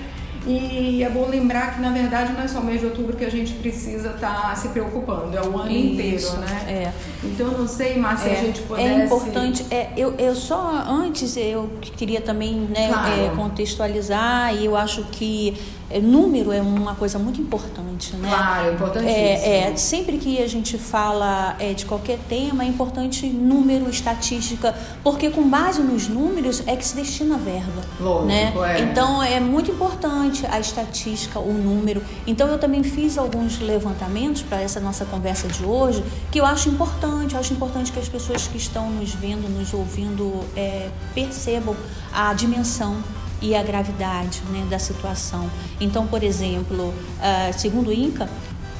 e 0.45 1.03
é 1.03 1.09
bom 1.09 1.27
lembrar 1.27 1.73
que, 1.73 1.81
na 1.81 1.89
verdade, 1.89 2.33
não 2.33 2.41
é 2.41 2.47
só 2.47 2.59
o 2.59 2.63
mês 2.63 2.79
de 2.79 2.85
outubro 2.85 3.17
que 3.17 3.25
a 3.25 3.31
gente 3.31 3.53
precisa 3.53 4.09
estar 4.09 4.49
tá 4.49 4.55
se 4.55 4.69
preocupando, 4.69 5.35
é 5.35 5.41
o 5.41 5.57
ano 5.57 5.71
Isso, 5.71 5.93
inteiro, 5.93 6.37
né? 6.37 6.65
É. 6.67 6.93
Então, 7.23 7.47
não 7.47 7.67
sei, 7.67 7.97
Márcia, 7.97 8.29
é, 8.29 8.35
se 8.35 8.41
a 8.41 8.43
gente 8.45 8.61
pudesse... 8.61 8.87
É 8.87 9.05
importante, 9.05 9.65
é, 9.71 9.89
eu, 9.97 10.13
eu 10.17 10.35
só, 10.35 10.83
antes, 10.87 11.35
eu 11.35 11.69
queria 11.81 12.21
também 12.21 12.53
né, 12.53 12.89
claro. 12.89 13.21
é, 13.21 13.29
contextualizar, 13.35 14.55
e 14.55 14.65
eu 14.65 14.75
acho 14.75 15.03
que 15.05 15.57
é, 15.89 16.00
número 16.00 16.51
é 16.51 16.62
uma 16.62 16.96
coisa 16.96 17.18
muito 17.20 17.42
importante, 17.42 18.15
né? 18.15 18.30
Claro, 18.30 18.74
importantíssimo. 18.74 19.18
É, 19.18 19.72
é, 19.72 19.75
sempre 19.75 20.18
que 20.18 20.42
a 20.42 20.48
gente 20.48 20.77
fala 20.77 21.56
é, 21.60 21.74
de 21.74 21.86
qualquer 21.86 22.20
tema, 22.30 22.63
é 22.63 22.68
importante 22.68 23.27
número, 23.27 23.89
estatística, 23.89 24.75
porque 25.04 25.30
com 25.30 25.48
base 25.50 25.82
nos 25.82 26.08
números 26.08 26.63
é 26.68 26.75
que 26.75 26.86
se 26.86 26.96
destina 26.96 27.36
a 27.36 27.38
verba, 27.38 27.82
Lógico, 28.00 28.25
né? 28.25 28.54
É. 28.75 28.82
Então 28.82 29.22
é 29.22 29.39
muito 29.39 29.72
importante 29.72 29.86
importante 29.86 30.46
a 30.48 30.60
estatística, 30.60 31.39
o 31.39 31.54
número. 31.54 32.01
Então 32.27 32.48
eu 32.48 32.58
também 32.58 32.84
fiz 32.84 33.18
alguns 33.18 33.60
levantamentos 33.60 34.42
para 34.42 34.62
essa 34.62 34.80
nossa 34.80 35.06
conversa 35.06 35.48
de 35.48 35.63
hoje 35.63 36.04
que 36.32 36.39
eu 36.39 36.46
acho 36.46 36.70
importante. 36.70 37.34
Eu 37.34 37.39
acho 37.39 37.54
importante 37.54 37.92
que 37.92 38.00
as 38.00 38.10
pessoas 38.10 38.48
que 38.48 38.58
estão 38.58 38.89
nos 38.89 39.13
vendo, 39.13 39.48
nos 39.50 39.74
ouvindo, 39.74 40.44
é, 40.56 40.89
percebam 41.13 41.75
a 42.13 42.34
dimensão 42.34 42.98
e 43.45 43.55
a 43.55 43.61
gravidade 43.61 44.41
né, 44.49 44.65
da 44.67 44.79
situação. 44.79 45.47
Então, 45.79 46.07
por 46.07 46.23
exemplo, 46.23 46.87
uh, 46.87 47.53
segundo 47.55 47.89
o 47.89 47.93
INCA, 47.93 48.27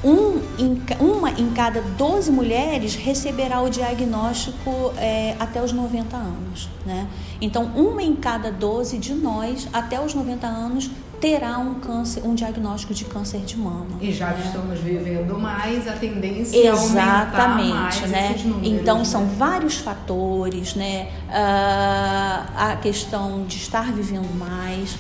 um 0.06 0.40
em, 0.60 0.82
uma 1.00 1.32
em 1.32 1.50
cada 1.50 1.82
12 1.82 2.32
mulheres 2.32 2.94
receberá 2.94 3.62
o 3.62 3.70
diagnóstico 3.70 4.94
é, 4.98 5.36
até 5.40 5.62
os 5.62 5.74
90 5.74 6.16
anos. 6.16 6.70
Né? 6.86 7.08
Então, 7.42 7.64
uma 7.76 8.04
em 8.04 8.16
cada 8.16 8.52
12 8.52 9.00
de 9.00 9.16
nós, 9.16 9.68
até 9.74 10.00
os 10.00 10.14
90 10.14 10.46
anos, 10.46 10.92
terá 11.20 11.58
um 11.58 11.76
câncer, 11.76 12.22
um 12.24 12.36
diagnóstico 12.36 12.94
de 12.94 13.06
câncer 13.06 13.40
de 13.40 13.58
mama. 13.58 13.98
E 14.00 14.12
já 14.12 14.28
né? 14.28 14.44
estamos 14.46 14.80
vivendo 14.80 15.40
mais, 15.40 15.88
a 15.88 15.94
tendência 15.94 16.56
Exatamente, 16.56 16.98
é 16.98 17.10
aumentar 17.10 17.58
mais 17.58 18.02
né? 18.02 18.32
esses 18.32 18.46
números. 18.46 18.68
Então 18.68 19.00
né? 19.00 19.06
são 19.06 19.26
vários 19.26 19.78
fatores, 19.78 20.76
né? 20.76 21.10
Uh, 21.30 22.52
a 22.56 22.78
questão 22.82 23.44
de 23.46 23.58
estar 23.58 23.92
vivendo 23.92 24.32
mais, 24.38 24.96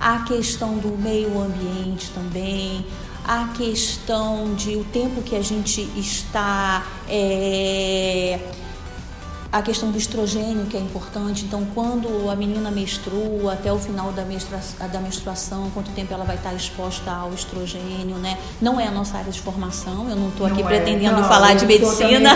a 0.00 0.20
questão 0.20 0.78
do 0.78 0.96
meio 0.96 1.38
ambiente 1.40 2.10
também, 2.14 2.84
a 3.26 3.48
questão 3.56 4.54
de 4.54 4.76
o 4.76 4.84
tempo 4.84 5.20
que 5.20 5.34
a 5.34 5.42
gente 5.42 5.82
está 5.98 6.86
é, 7.08 8.38
a 9.50 9.62
questão 9.62 9.90
do 9.90 9.98
estrogênio, 9.98 10.66
que 10.66 10.76
é 10.76 10.80
importante. 10.80 11.44
Então, 11.44 11.66
quando 11.74 12.30
a 12.30 12.36
menina 12.36 12.70
menstrua, 12.70 13.52
até 13.52 13.72
o 13.72 13.78
final 13.78 14.12
da, 14.12 14.24
menstrua, 14.24 14.60
da 14.92 15.00
menstruação, 15.00 15.70
quanto 15.72 15.90
tempo 15.92 16.12
ela 16.12 16.24
vai 16.24 16.36
estar 16.36 16.52
exposta 16.54 17.10
ao 17.10 17.32
estrogênio, 17.32 18.16
né? 18.16 18.38
Não 18.60 18.80
é 18.80 18.86
a 18.86 18.90
nossa 18.90 19.18
área 19.18 19.30
de 19.30 19.40
formação, 19.40 20.08
eu 20.08 20.16
não 20.16 20.28
estou 20.28 20.46
aqui 20.46 20.62
é. 20.62 20.64
pretendendo 20.64 21.20
não, 21.20 21.28
falar 21.28 21.54
de 21.54 21.66
medicina. 21.66 22.30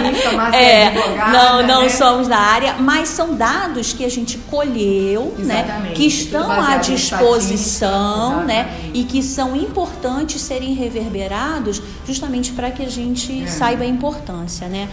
é, 0.52 0.90
não, 1.32 1.66
não 1.66 1.82
é. 1.82 1.88
somos 1.88 2.28
da 2.28 2.38
área, 2.38 2.74
mas 2.74 3.08
são 3.08 3.34
dados 3.34 3.92
que 3.92 4.04
a 4.04 4.10
gente 4.10 4.38
colheu, 4.38 5.34
né? 5.38 5.92
Que 5.94 6.06
estão 6.06 6.50
à 6.50 6.76
disposição, 6.76 8.44
né? 8.44 8.90
E 8.92 9.04
que 9.04 9.22
são 9.22 9.54
importantes 9.56 10.40
serem 10.40 10.74
reverberados 10.74 11.82
justamente 12.06 12.52
para 12.52 12.70
que 12.70 12.82
a 12.82 12.88
gente 12.88 13.44
é. 13.44 13.46
saiba 13.46 13.84
a 13.84 13.86
importância, 13.86 14.68
né? 14.68 14.88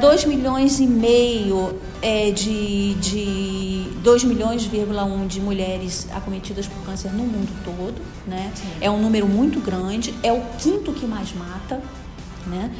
2 0.00 0.24
é, 0.24 0.26
milhões 0.26 0.78
e 0.78 0.86
meio 0.86 1.78
é, 2.02 2.30
de, 2.30 2.94
de 2.94 3.88
2 4.02 4.24
milhões, 4.24 4.68
um 5.06 5.26
de 5.26 5.40
mulheres 5.40 6.06
acometidas 6.12 6.66
por 6.66 6.84
câncer 6.84 7.12
no 7.12 7.24
mundo 7.24 7.50
todo, 7.64 8.00
né? 8.26 8.52
É 8.80 8.90
um 8.90 9.00
número 9.00 9.26
muito 9.26 9.60
grande, 9.60 10.14
é 10.22 10.32
o 10.32 10.42
quinto 10.58 10.92
que 10.92 11.06
mais 11.06 11.32
mata, 11.34 11.80
né? 12.46 12.70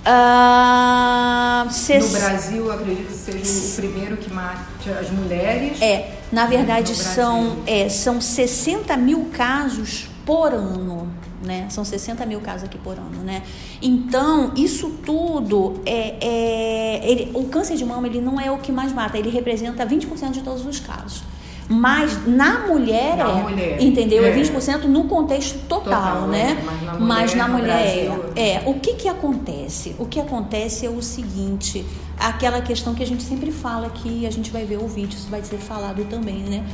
Uh, 0.00 1.68
No 2.14 2.20
Brasil, 2.20 2.72
acredito 2.72 3.06
que 3.08 3.12
seja 3.12 3.66
o 3.66 3.76
primeiro 3.76 4.16
que 4.16 4.32
mate 4.32 4.88
as 4.98 5.10
mulheres. 5.10 5.80
É, 5.82 6.20
na 6.32 6.46
verdade 6.46 6.94
são, 6.94 7.58
é, 7.66 7.88
são 7.88 8.18
60 8.20 8.96
mil 8.96 9.26
casos 9.30 10.08
por 10.24 10.54
ano 10.54 11.19
né? 11.42 11.66
São 11.70 11.84
60 11.84 12.24
mil 12.26 12.40
casos 12.40 12.64
aqui 12.64 12.78
por 12.78 12.98
ano, 12.98 13.22
né? 13.22 13.42
Então, 13.80 14.52
isso 14.56 14.90
tudo 15.04 15.80
é, 15.86 16.16
é 16.20 17.10
ele, 17.10 17.30
o 17.34 17.44
câncer 17.44 17.76
de 17.76 17.84
mama 17.84 18.06
ele 18.06 18.20
não 18.20 18.40
é 18.40 18.50
o 18.50 18.58
que 18.58 18.70
mais 18.70 18.92
mata, 18.92 19.18
ele 19.18 19.30
representa 19.30 19.86
20% 19.86 20.32
de 20.32 20.42
todos 20.42 20.64
os 20.66 20.78
casos. 20.80 21.22
Mas 21.72 22.26
na 22.26 22.66
mulher 22.66 23.16
na 23.16 23.30
é, 23.30 23.42
mulher. 23.42 23.80
entendeu? 23.80 24.24
É. 24.24 24.30
é 24.30 24.42
20% 24.42 24.86
no 24.86 25.04
contexto 25.04 25.56
total, 25.68 26.22
total 26.22 26.26
né? 26.26 26.58
É. 26.58 26.64
Mas 26.64 26.82
na 26.82 26.92
mulher, 26.92 27.06
Mas 27.06 27.34
na 27.34 27.48
mulher 27.48 28.22
é. 28.34 28.54
é. 28.54 28.62
O 28.66 28.74
que 28.74 28.94
que 28.94 29.08
acontece? 29.08 29.94
O 29.96 30.04
que 30.04 30.18
acontece 30.18 30.84
é 30.84 30.90
o 30.90 31.00
seguinte, 31.00 31.86
aquela 32.18 32.60
questão 32.60 32.92
que 32.92 33.04
a 33.04 33.06
gente 33.06 33.22
sempre 33.22 33.52
fala 33.52 33.88
que 33.88 34.26
a 34.26 34.30
gente 34.32 34.50
vai 34.50 34.64
ver 34.64 34.78
o 34.78 34.88
vídeo, 34.88 35.16
isso 35.16 35.28
vai 35.30 35.44
ser 35.44 35.58
falado 35.58 36.04
também, 36.06 36.38
né? 36.38 36.66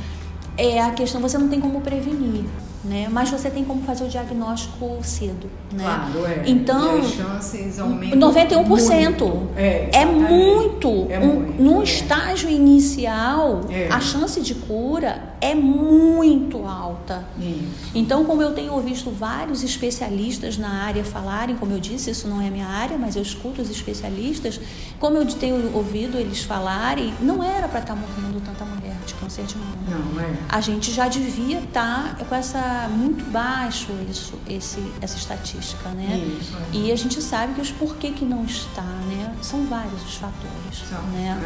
É 0.57 0.81
a 0.81 0.89
questão, 0.89 1.21
você 1.21 1.37
não 1.37 1.47
tem 1.47 1.61
como 1.61 1.81
prevenir 1.81 2.45
né? 2.87 3.07
Mas 3.11 3.29
você 3.29 3.49
tem 3.49 3.63
como 3.63 3.83
fazer 3.83 4.05
o 4.05 4.07
diagnóstico 4.07 4.97
cedo, 5.01 5.49
né? 5.71 5.83
Claro, 5.83 6.25
é. 6.25 6.43
Então, 6.45 6.97
e 6.97 7.01
as 7.01 7.11
chances 7.11 7.79
aumentam 7.79 8.31
91%. 8.31 8.65
Muito. 8.65 9.49
É, 9.57 9.89
é 9.91 10.05
muito. 10.05 11.07
É 11.09 11.19
muito. 11.19 11.61
Um, 11.61 11.63
num 11.63 11.81
é. 11.81 11.83
estágio 11.83 12.49
inicial, 12.49 13.61
é. 13.69 13.89
a 13.91 13.99
chance 13.99 14.39
de 14.41 14.55
cura 14.55 15.35
é 15.41 15.53
muito 15.53 16.65
alta. 16.65 17.25
Isso. 17.39 17.91
Então, 17.93 18.23
como 18.23 18.41
eu 18.41 18.53
tenho 18.53 18.79
visto 18.79 19.11
vários 19.11 19.63
especialistas 19.63 20.57
na 20.57 20.83
área 20.85 21.03
falarem, 21.03 21.55
como 21.55 21.73
eu 21.73 21.79
disse, 21.79 22.09
isso 22.11 22.27
não 22.27 22.41
é 22.41 22.49
minha 22.49 22.67
área, 22.67 22.97
mas 22.97 23.15
eu 23.15 23.21
escuto 23.21 23.61
os 23.61 23.69
especialistas, 23.69 24.59
como 24.99 25.17
eu 25.17 25.25
tenho 25.25 25.75
ouvido 25.75 26.17
eles 26.17 26.41
falarem, 26.41 27.13
não 27.19 27.43
era 27.43 27.67
para 27.67 27.81
estar 27.81 27.95
tá 27.95 27.99
morrendo 27.99 28.41
tanta 28.41 28.63
mulher 28.63 28.86
de 29.07 29.13
câncer 29.15 29.45
de 29.45 29.57
mama. 29.57 29.71
Não, 29.89 30.21
é. 30.21 30.35
A 30.49 30.61
gente 30.61 30.91
já 30.91 31.07
devia 31.07 31.59
estar 31.59 32.15
tá 32.17 32.25
com 32.25 32.35
essa 32.35 32.89
muito 32.91 33.23
baixo 33.31 33.87
isso, 34.09 34.33
esse, 34.47 34.83
essa 35.01 35.17
estatística, 35.17 35.89
né? 35.89 36.17
Isso, 36.39 36.55
é. 36.55 36.77
E 36.77 36.91
a 36.91 36.95
gente 36.95 37.21
sabe 37.21 37.53
que 37.53 37.61
os 37.61 37.71
porquê 37.71 38.11
que 38.11 38.25
não 38.25 38.43
está, 38.43 38.81
né? 38.81 39.33
São 39.41 39.65
vários 39.65 40.03
os 40.03 40.15
fatores, 40.15 40.83
São, 40.89 41.01
né? 41.07 41.39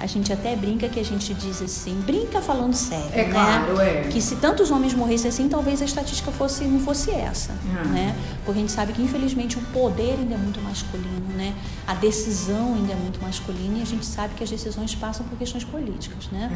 É. 0.00 0.04
A 0.04 0.06
gente 0.06 0.32
até 0.32 0.54
brinca 0.54 0.88
que 0.88 1.00
a 1.00 1.04
gente 1.04 1.34
diz 1.34 1.60
assim, 1.60 2.00
brinca 2.06 2.40
falando 2.40 2.74
sério, 2.74 3.10
é 3.12 3.24
né? 3.24 3.32
Claro, 3.32 3.80
é. 3.80 4.02
Que 4.08 4.20
se 4.20 4.36
tantos 4.36 4.70
homens 4.70 4.94
morressem 4.94 5.28
assim, 5.28 5.48
talvez 5.48 5.82
a 5.82 5.84
estatística 5.84 6.30
fosse 6.30 6.64
não 6.64 6.80
fosse 6.80 7.10
essa, 7.10 7.52
é. 7.52 7.88
né? 7.88 8.16
Porque 8.44 8.58
a 8.58 8.62
gente 8.62 8.72
sabe 8.72 8.92
que 8.92 9.02
infelizmente 9.02 9.58
o 9.58 9.62
poder 9.72 10.16
ainda 10.18 10.34
é 10.34 10.38
muito 10.38 10.60
masculino, 10.60 11.28
né? 11.36 11.54
A 11.86 11.94
decisão 11.94 12.74
ainda 12.74 12.92
é 12.92 12.96
muito 12.96 13.20
masculina 13.20 13.78
e 13.78 13.82
a 13.82 13.86
gente 13.86 14.06
sabe 14.06 14.34
que 14.34 14.44
as 14.44 14.50
decisões 14.50 14.94
passam 14.94 15.26
por 15.26 15.36
questões 15.36 15.64
políticas, 15.64 16.28
né? 16.30 16.50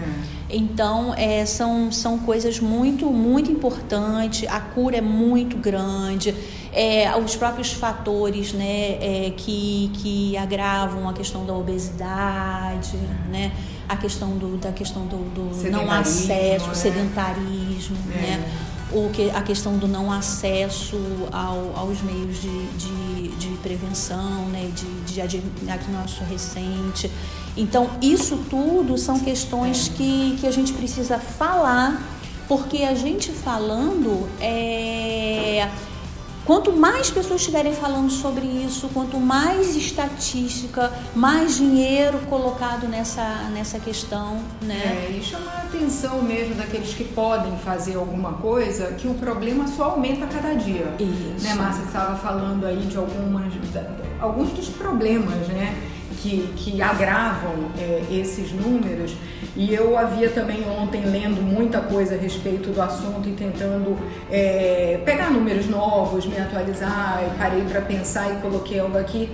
É. 0.52 0.56
Então, 0.56 1.14
é, 1.14 1.44
são, 1.46 1.90
são 1.90 2.18
coisas 2.18 2.60
muito, 2.60 3.06
muito 3.06 3.50
importantes, 3.50 4.48
a 4.48 4.60
cura 4.60 4.98
é 4.98 5.00
muito 5.00 5.56
grande, 5.56 6.34
é, 6.72 7.14
os 7.16 7.34
próprios 7.34 7.72
fatores 7.72 8.52
né, 8.52 8.98
é, 9.00 9.32
que, 9.36 9.90
que 9.94 10.36
agravam 10.36 11.08
a 11.08 11.12
questão 11.12 11.44
da 11.44 11.54
obesidade, 11.54 12.96
né? 13.30 13.52
a 13.88 13.96
questão 13.96 14.38
do, 14.38 14.56
da 14.56 14.72
questão 14.72 15.06
do, 15.06 15.18
do 15.34 15.70
não 15.70 15.90
acesso, 15.90 16.70
é. 16.70 16.74
sedentarismo, 16.74 17.96
é. 18.14 18.16
né? 18.16 18.71
O 18.94 19.10
que, 19.12 19.30
a 19.30 19.42
questão 19.42 19.78
do 19.78 19.88
não 19.88 20.12
acesso 20.12 20.98
ao, 21.32 21.72
aos 21.76 22.00
meios 22.02 22.40
de, 22.40 22.66
de, 22.72 23.28
de 23.36 23.48
prevenção, 23.62 24.46
né, 24.46 24.70
de, 24.74 24.86
de 25.02 25.40
diagnóstico 25.64 26.24
recente. 26.24 27.10
Então, 27.56 27.90
isso 28.00 28.38
tudo 28.48 28.96
são 28.96 29.18
questões 29.20 29.88
que, 29.88 30.36
que 30.40 30.46
a 30.46 30.50
gente 30.50 30.72
precisa 30.72 31.18
falar, 31.18 32.02
porque 32.48 32.78
a 32.78 32.94
gente 32.94 33.30
falando 33.30 34.28
é 34.40 35.68
Quanto 36.44 36.72
mais 36.72 37.10
pessoas 37.10 37.40
estiverem 37.40 37.72
falando 37.72 38.10
sobre 38.10 38.44
isso, 38.44 38.88
quanto 38.92 39.18
mais 39.18 39.76
estatística, 39.76 40.92
mais 41.14 41.56
dinheiro 41.56 42.18
colocado 42.28 42.88
nessa, 42.88 43.48
nessa 43.52 43.78
questão, 43.78 44.40
né? 44.60 45.06
É, 45.08 45.16
e 45.16 45.22
chamar 45.22 45.52
a 45.52 45.62
atenção 45.62 46.20
mesmo 46.22 46.56
daqueles 46.56 46.94
que 46.94 47.04
podem 47.04 47.56
fazer 47.58 47.94
alguma 47.94 48.34
coisa, 48.34 48.92
que 48.94 49.06
o 49.06 49.14
problema 49.14 49.68
só 49.68 49.90
aumenta 49.90 50.24
a 50.24 50.28
cada 50.28 50.54
dia. 50.54 50.92
Isso. 50.98 51.46
Né, 51.46 51.54
Márcia, 51.54 51.84
estava 51.84 52.16
falando 52.16 52.66
aí 52.66 52.86
de 52.86 52.96
algumas, 52.96 53.52
alguns 54.20 54.50
dos 54.50 54.68
problemas, 54.68 55.46
né? 55.48 55.91
Que, 56.22 56.52
que 56.56 56.80
agravam 56.80 57.72
é, 57.76 58.04
esses 58.14 58.52
números. 58.52 59.16
E 59.56 59.74
eu 59.74 59.98
havia 59.98 60.28
também 60.28 60.64
ontem 60.68 61.02
lendo 61.04 61.42
muita 61.42 61.80
coisa 61.80 62.14
a 62.14 62.18
respeito 62.18 62.70
do 62.70 62.80
assunto 62.80 63.28
e 63.28 63.32
tentando 63.32 63.98
é, 64.30 65.00
pegar 65.04 65.32
números 65.32 65.66
novos, 65.68 66.24
me 66.24 66.38
atualizar, 66.38 67.20
parei 67.36 67.62
para 67.62 67.80
pensar 67.80 68.32
e 68.32 68.36
coloquei 68.40 68.78
algo 68.78 68.96
aqui 68.96 69.28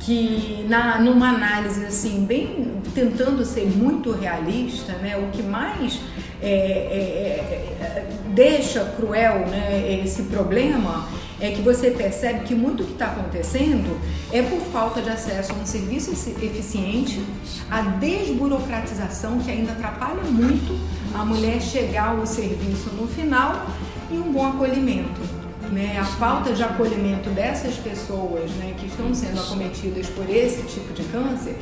que 0.00 0.66
na, 0.68 0.98
numa 0.98 1.28
análise 1.28 1.84
assim, 1.86 2.24
bem 2.24 2.82
tentando 2.92 3.44
ser 3.44 3.66
muito 3.66 4.10
realista, 4.10 4.94
né, 4.94 5.16
o 5.16 5.30
que 5.30 5.42
mais 5.42 6.00
é, 6.42 6.50
é, 6.50 7.78
é 7.80 8.06
deixa 8.34 8.84
cruel 8.96 9.46
né, 9.46 10.00
esse 10.04 10.24
problema 10.24 11.06
é 11.42 11.50
que 11.50 11.60
você 11.60 11.90
percebe 11.90 12.44
que 12.44 12.54
muito 12.54 12.84
que 12.84 12.92
está 12.92 13.06
acontecendo 13.06 14.00
é 14.32 14.42
por 14.42 14.60
falta 14.72 15.02
de 15.02 15.10
acesso 15.10 15.52
a 15.52 15.56
um 15.56 15.66
serviço 15.66 16.12
eficiente, 16.12 17.20
a 17.68 17.82
desburocratização 17.82 19.40
que 19.40 19.50
ainda 19.50 19.72
atrapalha 19.72 20.22
muito 20.22 20.78
a 21.12 21.24
mulher 21.24 21.60
chegar 21.60 22.16
ao 22.16 22.24
serviço 22.24 22.90
no 22.90 23.08
final 23.08 23.66
e 24.08 24.14
um 24.14 24.32
bom 24.32 24.46
acolhimento. 24.46 25.42
Né, 25.72 25.96
a 25.98 26.04
falta 26.04 26.52
de 26.52 26.62
acolhimento 26.62 27.30
dessas 27.30 27.76
pessoas 27.76 28.50
né, 28.56 28.74
que 28.78 28.86
estão 28.86 29.14
sendo 29.14 29.40
acometidas 29.40 30.06
por 30.08 30.28
esse 30.28 30.62
tipo 30.64 30.92
de 30.92 31.02
câncer, 31.04 31.56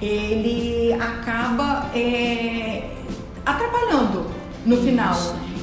ele 0.00 0.92
acaba 0.92 1.90
é, 1.92 2.88
atrapalhando 3.44 4.30
no 4.64 4.76
final. 4.76 5.16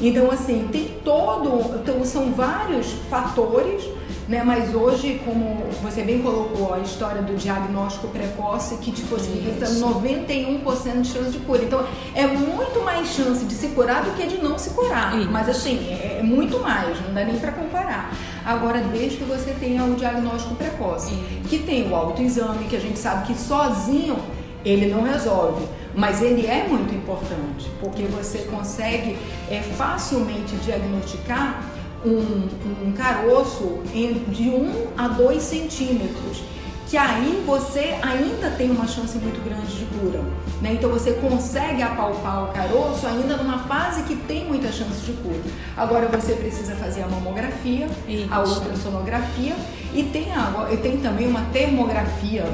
Então, 0.08 0.30
assim, 0.30 0.68
tem 0.72 1.00
todo. 1.04 1.80
Então, 1.82 2.04
são 2.06 2.32
vários 2.34 2.92
fatores 3.10 3.84
né? 4.28 4.42
Mas 4.44 4.74
hoje, 4.74 5.22
como 5.26 5.64
você 5.82 6.02
bem 6.02 6.22
colocou, 6.22 6.74
a 6.74 6.80
história 6.80 7.22
do 7.22 7.36
diagnóstico 7.36 8.08
precoce 8.08 8.78
que 8.78 8.92
te 8.92 9.02
possibilita 9.04 9.66
Isso. 9.66 9.86
91% 9.86 11.02
de 11.02 11.08
chance 11.08 11.32
de 11.32 11.40
cura. 11.40 11.64
Então, 11.64 11.86
é 12.16 12.26
muito 12.28 12.84
mais 12.84 13.10
chance 13.10 13.44
de 13.46 13.54
se 13.54 13.70
curar 13.70 14.04
do 14.04 14.12
que 14.12 14.26
de 14.26 14.38
não 14.38 14.58
se 14.58 14.72
curar. 14.72 15.18
Isso. 15.18 15.30
Mas 15.30 15.50
assim, 15.50 15.88
é, 15.90 16.20
é 16.20 16.24
muito 16.24 16.60
mais, 16.60 17.00
não 17.02 17.14
dá 17.14 17.24
nem 17.24 17.38
para 17.38 17.52
comparar. 17.52 18.12
Agora, 18.46 18.80
desde 18.80 19.18
que 19.18 19.24
você 19.24 19.52
tenha 19.60 19.84
o 19.84 19.96
diagnóstico 19.96 20.56
precoce, 20.56 21.14
Isso. 21.14 21.50
que 21.50 21.60
tem 21.60 21.90
o 21.90 21.96
autoexame, 21.96 22.66
que 22.66 22.76
a 22.76 22.80
gente 22.80 23.00
sabe 23.00 23.28
que 23.28 23.38
sozinho 23.38 24.18
ele 24.66 24.88
não 24.88 25.04
resolve, 25.04 25.66
mas 25.96 26.22
ele 26.22 26.48
é 26.48 26.68
muito 26.68 26.94
importante, 26.94 27.70
porque 27.80 28.04
você 28.04 28.40
consegue 28.40 29.18
é, 29.50 29.62
facilmente 29.62 30.56
diagnosticar 30.58 31.64
um, 32.06 32.48
um 32.88 32.92
caroço 32.92 33.82
de 34.30 34.50
1 34.50 34.56
um 34.56 34.88
a 34.98 35.08
2 35.08 35.42
centímetros, 35.42 36.44
que 36.90 36.98
aí 36.98 37.44
você 37.46 37.96
ainda 38.02 38.52
tem 38.52 38.70
uma 38.70 38.88
chance 38.88 39.18
muito 39.18 39.44
grande 39.44 39.78
de 39.78 39.86
cura. 39.86 40.22
Né? 40.62 40.74
Então 40.74 40.90
você 40.90 41.14
consegue 41.14 41.82
apalpar 41.82 42.44
o 42.44 42.54
caroço 42.54 43.08
ainda 43.08 43.38
numa 43.38 43.60
fase 43.60 44.04
que 44.04 44.16
tem 44.16 44.46
muita 44.46 44.72
chance 44.72 45.02
de 45.02 45.14
cura. 45.14 45.42
Agora 45.76 46.08
você 46.08 46.34
precisa 46.34 46.76
fazer 46.76 47.04
a 47.04 47.08
mamografia, 47.08 47.88
Isso. 48.08 48.28
a 48.32 48.44
ultrassonografia 48.44 49.56
e 49.94 50.04
tem, 50.04 50.32
a, 50.34 50.68
e 50.72 50.78
tem 50.78 50.98
também 50.98 51.28
uma 51.28 51.42
termografia 51.52 52.46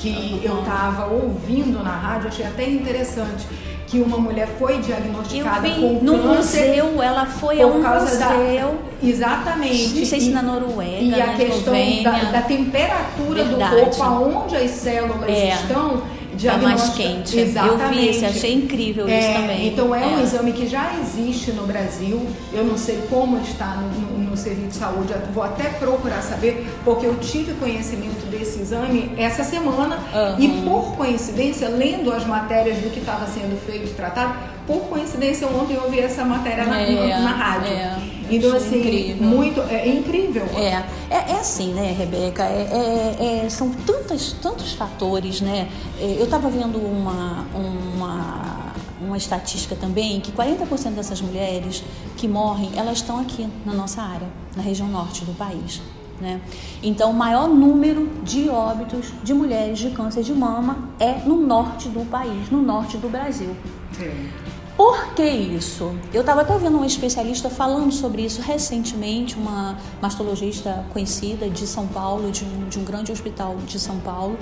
que 0.00 0.40
eu 0.44 0.60
estava 0.60 1.06
ouvindo 1.06 1.82
na 1.82 1.96
rádio, 1.96 2.28
achei 2.28 2.46
até 2.46 2.68
interessante 2.68 3.46
que 3.86 4.00
uma 4.00 4.18
mulher 4.18 4.48
foi 4.58 4.78
diagnosticada 4.78 5.60
vi, 5.60 5.74
com 5.74 6.00
no 6.02 6.18
câncer. 6.18 6.68
museu, 6.68 7.02
ela 7.02 7.26
foi 7.26 7.62
a 7.62 7.66
um 7.66 7.82
museu. 7.82 8.18
Da, 8.18 9.06
exatamente. 9.06 9.98
Não 9.98 10.06
sei 10.06 10.20
se 10.20 10.30
na 10.30 10.42
Noruega, 10.42 11.02
E 11.02 11.20
a 11.20 11.34
questão 11.34 12.02
da, 12.02 12.30
da, 12.32 12.42
temperatura 12.42 13.44
Verdade. 13.44 13.76
do 13.76 13.80
corpo, 13.82 14.02
aonde 14.02 14.56
as 14.56 14.70
células 14.72 15.28
é. 15.28 15.50
estão 15.50 16.02
Tá 16.44 16.58
mais 16.58 16.90
quente. 16.90 17.38
Exatamente. 17.38 17.82
Eu 17.82 17.90
vi 17.90 18.08
esse, 18.08 18.24
achei 18.26 18.52
incrível 18.52 19.08
é, 19.08 19.18
isso 19.18 19.40
também. 19.40 19.68
Então 19.68 19.94
é, 19.94 20.02
é, 20.02 20.06
um 20.06 20.22
exame 20.22 20.52
que 20.52 20.66
já 20.66 20.92
existe 21.00 21.52
no 21.52 21.66
Brasil. 21.66 22.26
Eu 22.52 22.64
não 22.64 22.76
sei 22.76 23.02
como 23.08 23.38
está 23.38 23.76
no, 23.76 23.88
no, 23.88 24.30
no 24.30 24.36
serviço 24.36 24.68
de 24.68 24.74
saúde, 24.76 25.14
vou 25.32 25.42
até 25.42 25.64
procurar 25.64 26.20
saber, 26.20 26.66
porque 26.84 27.06
eu 27.06 27.16
tive 27.16 27.54
conhecimento 27.54 28.25
desse 28.56 28.62
exame 28.62 29.12
essa 29.16 29.44
semana 29.44 29.96
uhum. 29.96 30.40
e 30.40 30.62
por 30.62 30.96
coincidência, 30.96 31.68
lendo 31.68 32.12
as 32.12 32.26
matérias 32.26 32.78
do 32.78 32.90
que 32.90 33.00
estava 33.00 33.26
sendo 33.26 33.58
feito, 33.64 33.94
tratado, 33.94 34.34
por 34.66 34.80
coincidência 34.88 35.46
ontem 35.46 35.74
eu 35.74 35.84
ouvi 35.84 36.00
essa 36.00 36.24
matéria 36.24 36.64
na, 36.64 36.80
é, 36.80 37.18
na 37.20 37.30
rádio. 37.30 37.72
É, 37.72 37.96
então 38.30 38.56
assim, 38.56 38.80
incrível. 38.80 39.28
muito 39.28 39.60
é, 39.60 39.88
incrível. 39.88 40.46
É, 40.56 40.82
é, 41.10 41.32
é 41.32 41.40
assim, 41.40 41.72
né, 41.72 41.94
Rebeca? 41.96 42.44
É, 42.44 43.14
é, 43.20 43.44
é 43.44 43.48
são 43.48 43.70
tantos, 43.70 44.32
tantos 44.32 44.72
fatores, 44.72 45.40
né? 45.40 45.68
Eu 46.00 46.24
estava 46.24 46.48
vendo 46.48 46.78
uma, 46.78 47.46
uma 47.54 48.56
uma 48.98 49.16
estatística 49.18 49.76
também 49.76 50.20
que 50.20 50.32
40% 50.32 50.94
dessas 50.94 51.20
mulheres 51.20 51.84
que 52.16 52.26
morrem, 52.26 52.70
elas 52.74 52.96
estão 52.96 53.20
aqui 53.20 53.46
na 53.64 53.74
nossa 53.74 54.00
área, 54.00 54.26
na 54.56 54.62
região 54.62 54.88
norte 54.88 55.22
do 55.22 55.34
país. 55.34 55.82
Né? 56.20 56.40
Então, 56.82 57.10
o 57.10 57.14
maior 57.14 57.48
número 57.48 58.08
de 58.22 58.48
óbitos 58.48 59.12
de 59.22 59.34
mulheres 59.34 59.78
de 59.78 59.90
câncer 59.90 60.22
de 60.22 60.32
mama 60.32 60.88
é 60.98 61.20
no 61.26 61.36
norte 61.36 61.88
do 61.88 62.08
país, 62.08 62.50
no 62.50 62.62
norte 62.62 62.96
do 62.96 63.08
Brasil. 63.08 63.54
Sim. 63.92 64.30
Por 64.76 65.14
que 65.14 65.24
isso? 65.24 65.94
Eu 66.12 66.20
estava 66.20 66.42
até 66.42 66.56
vendo 66.58 66.76
uma 66.76 66.86
especialista 66.86 67.48
falando 67.48 67.90
sobre 67.90 68.22
isso 68.22 68.42
recentemente, 68.42 69.34
uma 69.34 69.76
mastologista 70.02 70.84
conhecida 70.92 71.48
de 71.48 71.66
São 71.66 71.86
Paulo, 71.86 72.30
de 72.30 72.44
um, 72.44 72.68
de 72.68 72.78
um 72.78 72.84
grande 72.84 73.10
hospital 73.10 73.56
de 73.66 73.78
São 73.78 73.98
Paulo, 74.00 74.36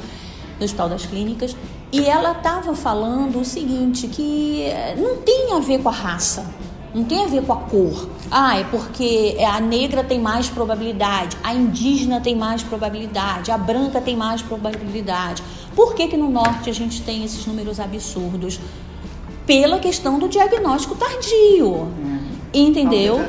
do 0.59 0.65
Hospital 0.65 0.89
das 0.89 1.07
Clínicas, 1.07 1.57
e 1.93 2.05
ela 2.05 2.33
estava 2.33 2.75
falando 2.75 3.41
o 3.41 3.45
seguinte, 3.45 4.09
que 4.09 4.67
não 4.97 5.19
tem 5.19 5.53
a 5.53 5.61
ver 5.61 5.81
com 5.81 5.89
a 5.89 5.93
raça, 5.93 6.45
não 6.95 7.03
tem 7.05 7.25
a 7.25 7.27
ver 7.27 7.43
com 7.43 7.53
a 7.53 7.57
cor. 7.57 8.09
Ah, 8.31 8.59
é 8.59 8.65
porque 8.65 9.37
a 9.45 9.61
negra 9.61 10.05
tem 10.05 10.21
mais 10.21 10.49
probabilidade, 10.49 11.37
a 11.43 11.53
indígena 11.53 12.21
tem 12.21 12.37
mais 12.37 12.63
probabilidade, 12.63 13.51
a 13.51 13.59
branca 13.59 14.01
tem 14.01 14.17
mais 14.17 14.41
probabilidade. 14.41 15.43
Por 15.75 15.95
que, 15.95 16.07
que 16.07 16.17
no 16.17 16.31
norte 16.31 16.71
a 16.71 16.73
gente 16.73 17.03
tem 17.03 17.25
esses 17.25 17.45
números 17.47 17.81
absurdos? 17.81 18.61
Pela 19.45 19.79
questão 19.79 20.19
do 20.19 20.29
diagnóstico 20.29 20.95
tardio. 20.95 21.67
Uhum. 21.67 22.21
Entendeu? 22.55 23.23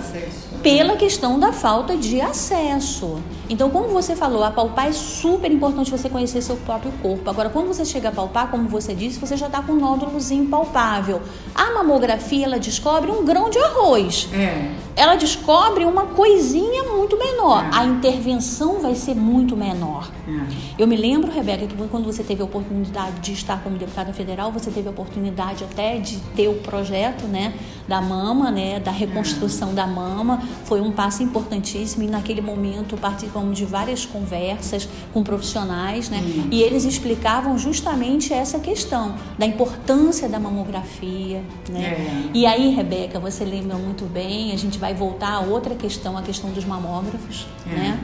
Pela 0.61 0.95
questão 0.95 1.39
da 1.39 1.51
falta 1.51 1.97
de 1.97 2.21
acesso. 2.21 3.19
Então, 3.49 3.69
como 3.69 3.89
você 3.89 4.15
falou, 4.15 4.43
apalpar 4.43 4.87
é 4.87 4.91
super 4.91 5.51
importante 5.51 5.91
você 5.91 6.09
conhecer 6.09 6.41
seu 6.41 6.55
próprio 6.57 6.91
corpo. 7.01 7.29
Agora, 7.29 7.49
quando 7.49 7.67
você 7.67 7.85
chega 7.85 8.09
a 8.09 8.11
palpar, 8.11 8.49
como 8.49 8.67
você 8.67 8.93
disse, 8.93 9.19
você 9.19 9.37
já 9.37 9.45
está 9.47 9.61
com 9.61 9.73
um 9.73 9.79
nódulozinho 9.79 10.47
palpável. 10.47 11.21
A 11.53 11.71
mamografia, 11.71 12.45
ela 12.45 12.59
descobre 12.59 13.11
um 13.11 13.23
grão 13.23 13.49
de 13.49 13.59
arroz. 13.59 14.29
É. 14.33 14.71
Ela 14.95 15.15
descobre 15.15 15.85
uma 15.85 16.07
coisinha 16.07 16.83
muito 16.83 17.17
menor. 17.17 17.65
É. 17.65 17.69
A 17.71 17.85
intervenção 17.85 18.79
vai 18.79 18.95
ser 18.95 19.15
muito 19.15 19.55
menor. 19.55 20.09
É. 20.27 20.81
Eu 20.81 20.87
me 20.87 20.95
lembro, 20.95 21.31
Rebeca, 21.31 21.67
que 21.67 21.75
quando 21.87 22.05
você 22.05 22.23
teve 22.23 22.41
a 22.41 22.45
oportunidade 22.45 23.19
de 23.19 23.33
estar 23.33 23.61
como 23.61 23.77
deputada 23.77 24.11
federal, 24.11 24.51
você 24.51 24.71
teve 24.71 24.87
a 24.87 24.91
oportunidade 24.91 25.63
até 25.63 25.97
de 25.97 26.17
ter 26.35 26.47
o 26.47 26.55
projeto, 26.55 27.25
né, 27.25 27.53
da 27.87 28.01
mama, 28.01 28.49
né, 28.49 28.79
da 28.79 28.91
reconstrução 28.91 29.73
da 29.73 29.85
mama. 29.85 30.41
Foi 30.63 30.81
um 30.81 30.91
passo 30.91 31.21
importantíssimo 31.21 32.03
e 32.03 32.07
naquele 32.07 32.41
momento 32.41 32.97
participou 32.97 33.34
participamos 33.35 33.57
de 33.57 33.65
várias 33.65 34.05
conversas 34.05 34.87
com 35.13 35.21
profissionais, 35.23 36.09
né? 36.09 36.19
Uhum. 36.19 36.47
E 36.51 36.61
eles 36.61 36.85
explicavam 36.85 37.57
justamente 37.57 38.33
essa 38.33 38.59
questão 38.59 39.15
da 39.37 39.45
importância 39.45 40.29
da 40.29 40.39
mamografia, 40.39 41.43
né? 41.69 41.83
É. 41.83 42.29
E 42.33 42.45
aí, 42.45 42.69
Rebeca, 42.69 43.19
você 43.19 43.43
lembra 43.43 43.77
muito 43.77 44.05
bem, 44.05 44.53
a 44.53 44.57
gente 44.57 44.77
vai 44.79 44.93
voltar 44.93 45.33
a 45.33 45.39
outra 45.41 45.75
questão, 45.75 46.17
a 46.17 46.21
questão 46.21 46.51
dos 46.51 46.63
mamógrafos, 46.63 47.45
é. 47.67 47.75
né? 47.75 47.99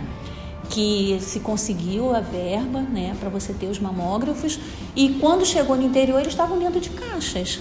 que 0.69 1.17
se 1.19 1.41
conseguiu 1.41 2.15
a 2.15 2.21
verba, 2.21 2.79
né, 2.79 3.13
para 3.19 3.27
você 3.27 3.51
ter 3.51 3.65
os 3.65 3.77
mamógrafos 3.77 4.57
e 4.95 5.09
quando 5.19 5.45
chegou 5.45 5.75
no 5.75 5.83
interior 5.83 6.21
eles 6.21 6.31
estavam 6.31 6.57
dentro 6.57 6.79
de 6.79 6.89
caixas. 6.91 7.59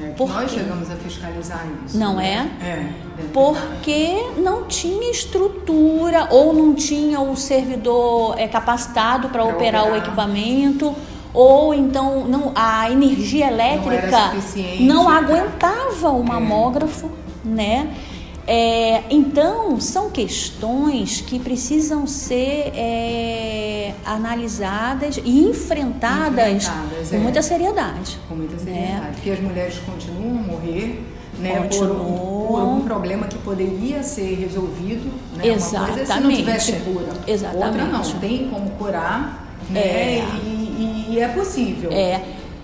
É, 0.00 0.14
nós 0.24 0.50
chegamos 0.50 0.90
a 0.90 0.96
fiscalizar 0.96 1.66
isso. 1.84 1.98
Não 1.98 2.16
né? 2.16 2.50
é? 2.60 2.64
É. 2.64 2.92
Porque 3.32 4.30
não 4.38 4.64
tinha 4.64 5.10
estrutura 5.10 6.28
ou 6.30 6.54
não 6.54 6.74
tinha 6.74 7.20
o 7.20 7.36
servidor 7.36 8.38
é, 8.38 8.48
capacitado 8.48 9.28
para 9.28 9.44
operar, 9.44 9.84
operar 9.84 9.92
o 9.92 9.96
equipamento 9.96 10.94
ou 11.32 11.72
então 11.74 12.24
não, 12.24 12.52
a 12.54 12.90
energia 12.90 13.48
elétrica 13.48 14.32
não, 14.80 15.04
não 15.04 15.08
aguentava 15.08 16.10
o 16.10 16.24
mamógrafo, 16.24 17.10
né? 17.44 17.94
É, 18.46 19.02
então, 19.10 19.80
são 19.80 20.10
questões 20.10 21.20
que 21.20 21.38
precisam 21.38 22.06
ser 22.06 22.72
é, 22.74 23.94
analisadas 24.04 25.20
e 25.24 25.44
enfrentadas, 25.44 26.64
enfrentadas 26.64 27.10
com 27.10 27.16
é. 27.16 27.18
muita 27.18 27.42
seriedade. 27.42 28.18
Com 28.28 28.34
muita 28.34 28.54
né? 28.54 28.60
seriedade. 28.60 29.00
Né? 29.00 29.10
Porque 29.14 29.30
as 29.30 29.40
mulheres 29.40 29.78
continuam 29.78 30.38
a 30.38 30.42
morrer 30.42 31.04
né, 31.38 31.68
por, 31.70 31.90
um, 31.90 32.46
por 32.46 32.62
um 32.62 32.80
problema 32.80 33.26
que 33.26 33.38
poderia 33.38 34.02
ser 34.02 34.34
resolvido. 34.34 35.10
Né? 35.36 35.48
Exatamente. 35.48 35.76
Uma 35.76 35.96
coisa 35.96 36.14
se 36.14 36.20
não 36.20 36.30
tivesse 36.32 36.72
cura. 36.72 37.08
Exatamente. 37.26 37.66
Outra 37.66 37.84
não, 37.84 38.20
tem 38.20 38.48
como 38.48 38.70
curar 38.70 39.50
né? 39.70 39.80
É. 39.80 40.24
E, 40.44 41.06
e, 41.10 41.20
é 41.20 41.28
possível. 41.28 41.90
É. 41.92 42.20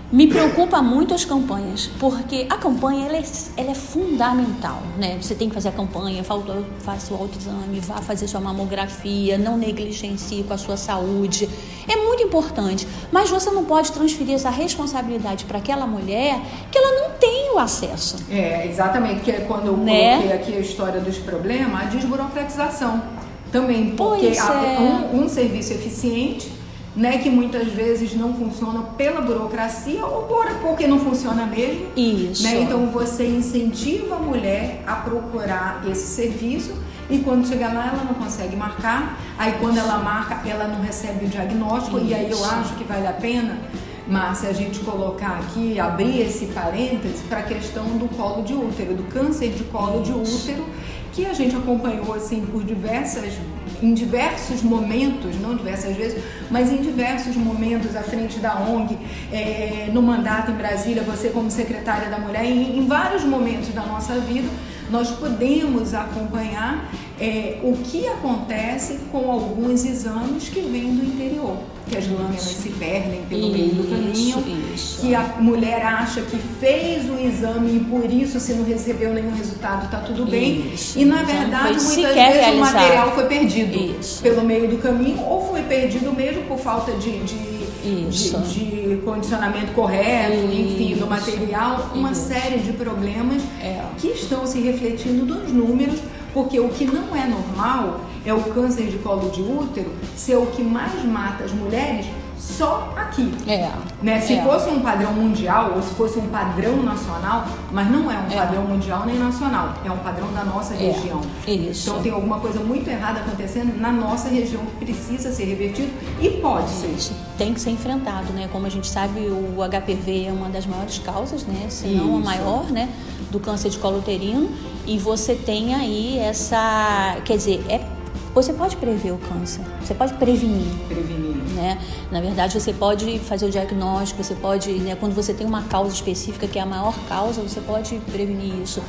Me 0.09 0.25
preocupa 0.25 0.81
muito 0.81 1.13
as 1.13 1.25
campanhas, 1.25 1.89
porque 1.99 2.47
a 2.49 2.55
campanha 2.55 3.07
ela 3.07 3.17
é, 3.17 3.23
ela 3.57 3.71
é 3.71 3.75
fundamental, 3.75 4.81
né? 4.97 5.17
Você 5.21 5.35
tem 5.35 5.49
que 5.49 5.53
fazer 5.53 5.67
a 5.67 5.71
campanha, 5.73 6.23
faça 6.23 7.13
o 7.13 7.17
autoexame, 7.17 7.81
vá 7.81 7.95
fazer 7.95 8.25
sua 8.25 8.39
mamografia, 8.39 9.37
não 9.37 9.57
negligencie 9.57 10.43
com 10.43 10.53
a 10.53 10.57
sua 10.57 10.77
saúde. 10.77 11.49
É 11.89 11.97
muito 11.97 12.23
importante, 12.23 12.87
mas 13.11 13.29
você 13.29 13.49
não 13.49 13.65
pode 13.65 13.91
transferir 13.91 14.35
essa 14.35 14.49
responsabilidade 14.49 15.43
para 15.43 15.57
aquela 15.57 15.85
mulher 15.85 16.39
que 16.71 16.77
ela 16.77 17.01
não 17.01 17.17
tem 17.19 17.51
o 17.53 17.59
acesso. 17.59 18.15
É, 18.31 18.65
exatamente, 18.65 19.21
que 19.21 19.31
é 19.31 19.41
quando 19.41 19.67
eu 19.67 19.75
né? 19.75 20.19
coloquei 20.19 20.37
aqui 20.37 20.53
a 20.55 20.59
história 20.61 21.01
dos 21.01 21.17
problemas, 21.17 21.81
a 21.81 21.85
desburocratização 21.85 23.03
também, 23.51 23.93
porque 23.97 24.27
é. 24.27 24.79
um, 25.13 25.23
um 25.23 25.29
serviço 25.29 25.73
eficiente 25.73 26.56
né, 26.97 27.19
que 27.19 27.29
muitas 27.29 27.67
vezes 27.67 28.15
não 28.15 28.33
funciona 28.33 28.81
pela 28.97 29.21
burocracia 29.21 30.03
ou 30.03 30.23
por, 30.23 30.47
porque 30.61 30.87
não 30.87 30.99
funciona 30.99 31.45
mesmo. 31.45 31.89
Isso. 31.95 32.41
Né? 32.43 32.61
Então 32.61 32.87
você 32.87 33.27
incentiva 33.27 34.15
a 34.15 34.19
mulher 34.19 34.83
a 34.85 34.95
procurar 34.95 35.83
esse 35.87 36.07
serviço 36.07 36.73
e 37.07 37.19
quando 37.19 37.47
chega 37.47 37.67
lá 37.67 37.93
ela 37.93 38.03
não 38.03 38.15
consegue 38.15 38.55
marcar. 38.55 39.19
Aí 39.37 39.53
quando 39.59 39.77
ela 39.77 39.99
marca, 39.99 40.41
ela 40.49 40.67
não 40.67 40.81
recebe 40.81 41.25
o 41.25 41.29
diagnóstico 41.29 41.97
Isso. 41.99 42.07
e 42.07 42.13
aí 42.15 42.31
eu 42.31 42.43
acho 42.43 42.73
que 42.73 42.83
vale 42.83 43.05
a 43.05 43.13
pena 43.13 43.59
Márcia, 44.07 44.49
a 44.49 44.53
gente 44.53 44.79
colocar 44.79 45.37
aqui, 45.39 45.79
abrir 45.79 46.21
esse 46.21 46.45
parêntese 46.47 47.23
para 47.27 47.39
a 47.39 47.43
questão 47.43 47.85
do 47.97 48.07
colo 48.15 48.41
de 48.41 48.53
útero, 48.53 48.95
do 48.95 49.03
câncer 49.03 49.49
de 49.49 49.65
colo 49.65 50.01
de 50.01 50.13
útero, 50.13 50.65
que 51.11 51.25
a 51.25 51.33
gente 51.33 51.55
acompanhou 51.55 52.13
assim 52.13 52.45
por 52.45 52.63
diversas 52.63 53.33
em 53.81 53.93
diversos 53.93 54.63
momentos, 54.63 55.39
não 55.39 55.55
diversas 55.55 55.95
vezes, 55.95 56.23
mas 56.49 56.71
em 56.71 56.81
diversos 56.81 57.35
momentos 57.35 57.95
à 57.95 58.01
frente 58.01 58.39
da 58.39 58.55
ONG, 58.59 58.97
é, 59.31 59.89
no 59.93 60.01
mandato 60.01 60.51
em 60.51 60.55
Brasília, 60.55 61.03
você 61.03 61.29
como 61.29 61.49
secretária 61.51 62.09
da 62.09 62.19
Mulher, 62.19 62.45
em, 62.45 62.77
em 62.77 62.87
vários 62.87 63.23
momentos 63.23 63.69
da 63.69 63.83
nossa 63.83 64.15
vida, 64.19 64.49
nós 64.89 65.11
podemos 65.11 65.93
acompanhar 65.93 66.91
é, 67.19 67.59
o 67.63 67.77
que 67.77 68.07
acontece 68.07 68.99
com 69.11 69.31
alguns 69.31 69.85
exames 69.85 70.49
que 70.49 70.61
vêm 70.61 70.95
do 70.95 71.05
interior 71.05 71.57
que 71.89 71.97
as 71.97 72.07
lâminas 72.07 72.41
se 72.41 72.69
perdem 72.71 73.21
pelo 73.29 73.47
isso, 73.47 73.51
meio 73.51 73.69
do 73.69 73.89
caminho, 73.89 74.73
isso. 74.75 75.01
que 75.01 75.15
a 75.15 75.23
mulher 75.39 75.81
acha 75.81 76.21
que 76.21 76.37
fez 76.59 77.09
o 77.09 77.17
exame 77.17 77.77
e 77.77 77.79
por 77.79 78.11
isso, 78.11 78.39
se 78.39 78.53
não 78.53 78.65
recebeu 78.65 79.13
nenhum 79.13 79.33
resultado, 79.33 79.85
está 79.85 79.99
tudo 79.99 80.25
bem. 80.25 80.71
Isso. 80.73 80.99
E 80.99 81.05
na 81.05 81.23
verdade, 81.23 81.81
muitas 81.81 81.95
vezes 81.95 82.15
realizado. 82.15 82.55
o 82.55 82.59
material 82.59 83.15
foi 83.15 83.25
perdido 83.25 84.21
pelo 84.21 84.43
meio 84.43 84.67
do 84.67 84.77
caminho 84.77 85.21
ou 85.21 85.47
foi 85.49 85.63
perdido 85.63 86.13
mesmo 86.13 86.43
por 86.43 86.59
falta 86.59 86.91
de, 86.93 87.19
de 87.19 87.56
de, 87.87 88.89
de, 88.89 89.01
condicionamento 89.03 89.71
correto, 89.73 90.45
Isso. 90.45 90.53
enfim, 90.53 90.95
do 90.95 91.07
material, 91.07 91.91
uma 91.93 92.11
Isso. 92.11 92.27
série 92.27 92.59
de 92.59 92.73
problemas 92.73 93.41
é. 93.61 93.83
que 93.97 94.09
estão 94.09 94.45
se 94.45 94.59
refletindo 94.59 95.25
nos 95.25 95.51
números, 95.51 95.99
porque 96.33 96.59
o 96.59 96.69
que 96.69 96.85
não 96.85 97.15
é 97.15 97.25
normal 97.27 98.01
é 98.25 98.33
o 98.33 98.41
câncer 98.43 98.87
de 98.87 98.97
colo 98.97 99.29
de 99.29 99.41
útero 99.41 99.89
ser 100.15 100.35
o 100.35 100.47
que 100.47 100.61
mais 100.61 101.03
mata 101.05 101.45
as 101.45 101.51
mulheres 101.51 102.05
só 102.37 102.93
aqui. 102.95 103.33
É. 103.47 103.71
Né? 104.01 104.21
Se 104.21 104.33
é. 104.33 104.43
fosse 104.43 104.69
um 104.69 104.79
padrão 104.79 105.13
mundial 105.13 105.73
ou 105.75 105.81
se 105.81 105.93
fosse 105.95 106.19
um 106.19 106.27
padrão 106.27 106.81
nacional, 106.83 107.47
mas 107.71 107.89
não 107.89 108.11
é 108.11 108.17
um 108.17 108.31
é. 108.31 108.35
padrão 108.35 108.63
mundial 108.63 109.05
nem 109.05 109.17
nacional, 109.17 109.73
é 109.83 109.91
um 109.91 109.97
padrão 109.97 110.31
da 110.33 110.43
nossa 110.43 110.73
é. 110.75 110.77
região. 110.77 111.21
Isso. 111.47 111.89
Então 111.89 112.01
tem 112.01 112.11
alguma 112.11 112.39
coisa 112.39 112.59
muito 112.59 112.89
errada 112.89 113.19
acontecendo 113.19 113.79
na 113.79 113.91
nossa 113.91 114.29
região 114.29 114.63
que 114.65 114.85
precisa 114.85 115.31
ser 115.31 115.45
revertido 115.45 115.91
e 116.21 116.29
pode 116.41 116.69
ser. 116.69 116.87
Isso. 116.87 117.13
Tem 117.37 117.53
que 117.53 117.59
ser 117.59 117.71
enfrentado, 117.71 118.31
né? 118.33 118.47
Como 118.51 118.65
a 118.65 118.69
gente 118.69 118.87
sabe, 118.87 119.19
o 119.19 119.57
HPV 119.67 120.25
é 120.25 120.31
uma 120.31 120.49
das 120.49 120.65
maiores 120.65 120.99
causas, 120.99 121.45
né? 121.45 121.67
Se 121.69 121.87
não 121.87 122.17
a 122.17 122.19
maior, 122.19 122.65
né? 122.71 122.89
Do 123.31 123.39
câncer 123.39 123.69
de 123.69 123.77
colo 123.77 123.99
uterino. 123.99 124.49
E 124.85 124.97
você 124.97 125.35
tem 125.35 125.75
aí 125.75 126.17
essa. 126.17 127.17
Quer 127.25 127.37
dizer, 127.37 127.65
é 127.67 127.96
você 128.41 128.53
pode 128.53 128.77
prever 128.77 129.11
o 129.11 129.17
câncer, 129.17 129.61
você 129.81 129.95
pode 129.95 130.13
prevenir. 130.13 130.71
Prevenir. 130.87 131.37
Né? 131.55 131.79
Na 132.11 132.21
verdade, 132.21 132.59
você 132.59 132.71
pode 132.71 133.17
fazer 133.17 133.47
o 133.47 133.49
diagnóstico, 133.49 134.23
você 134.23 134.35
pode, 134.35 134.71
né, 134.73 134.95
quando 134.95 135.15
você 135.15 135.33
tem 135.33 135.47
uma 135.47 135.63
causa 135.63 135.91
específica, 135.91 136.47
que 136.47 136.59
é 136.59 136.61
a 136.61 136.65
maior 136.65 136.93
causa, 137.09 137.41
você 137.41 137.59
pode 137.59 137.99
prevenir 138.11 138.53
isso. 138.61 138.79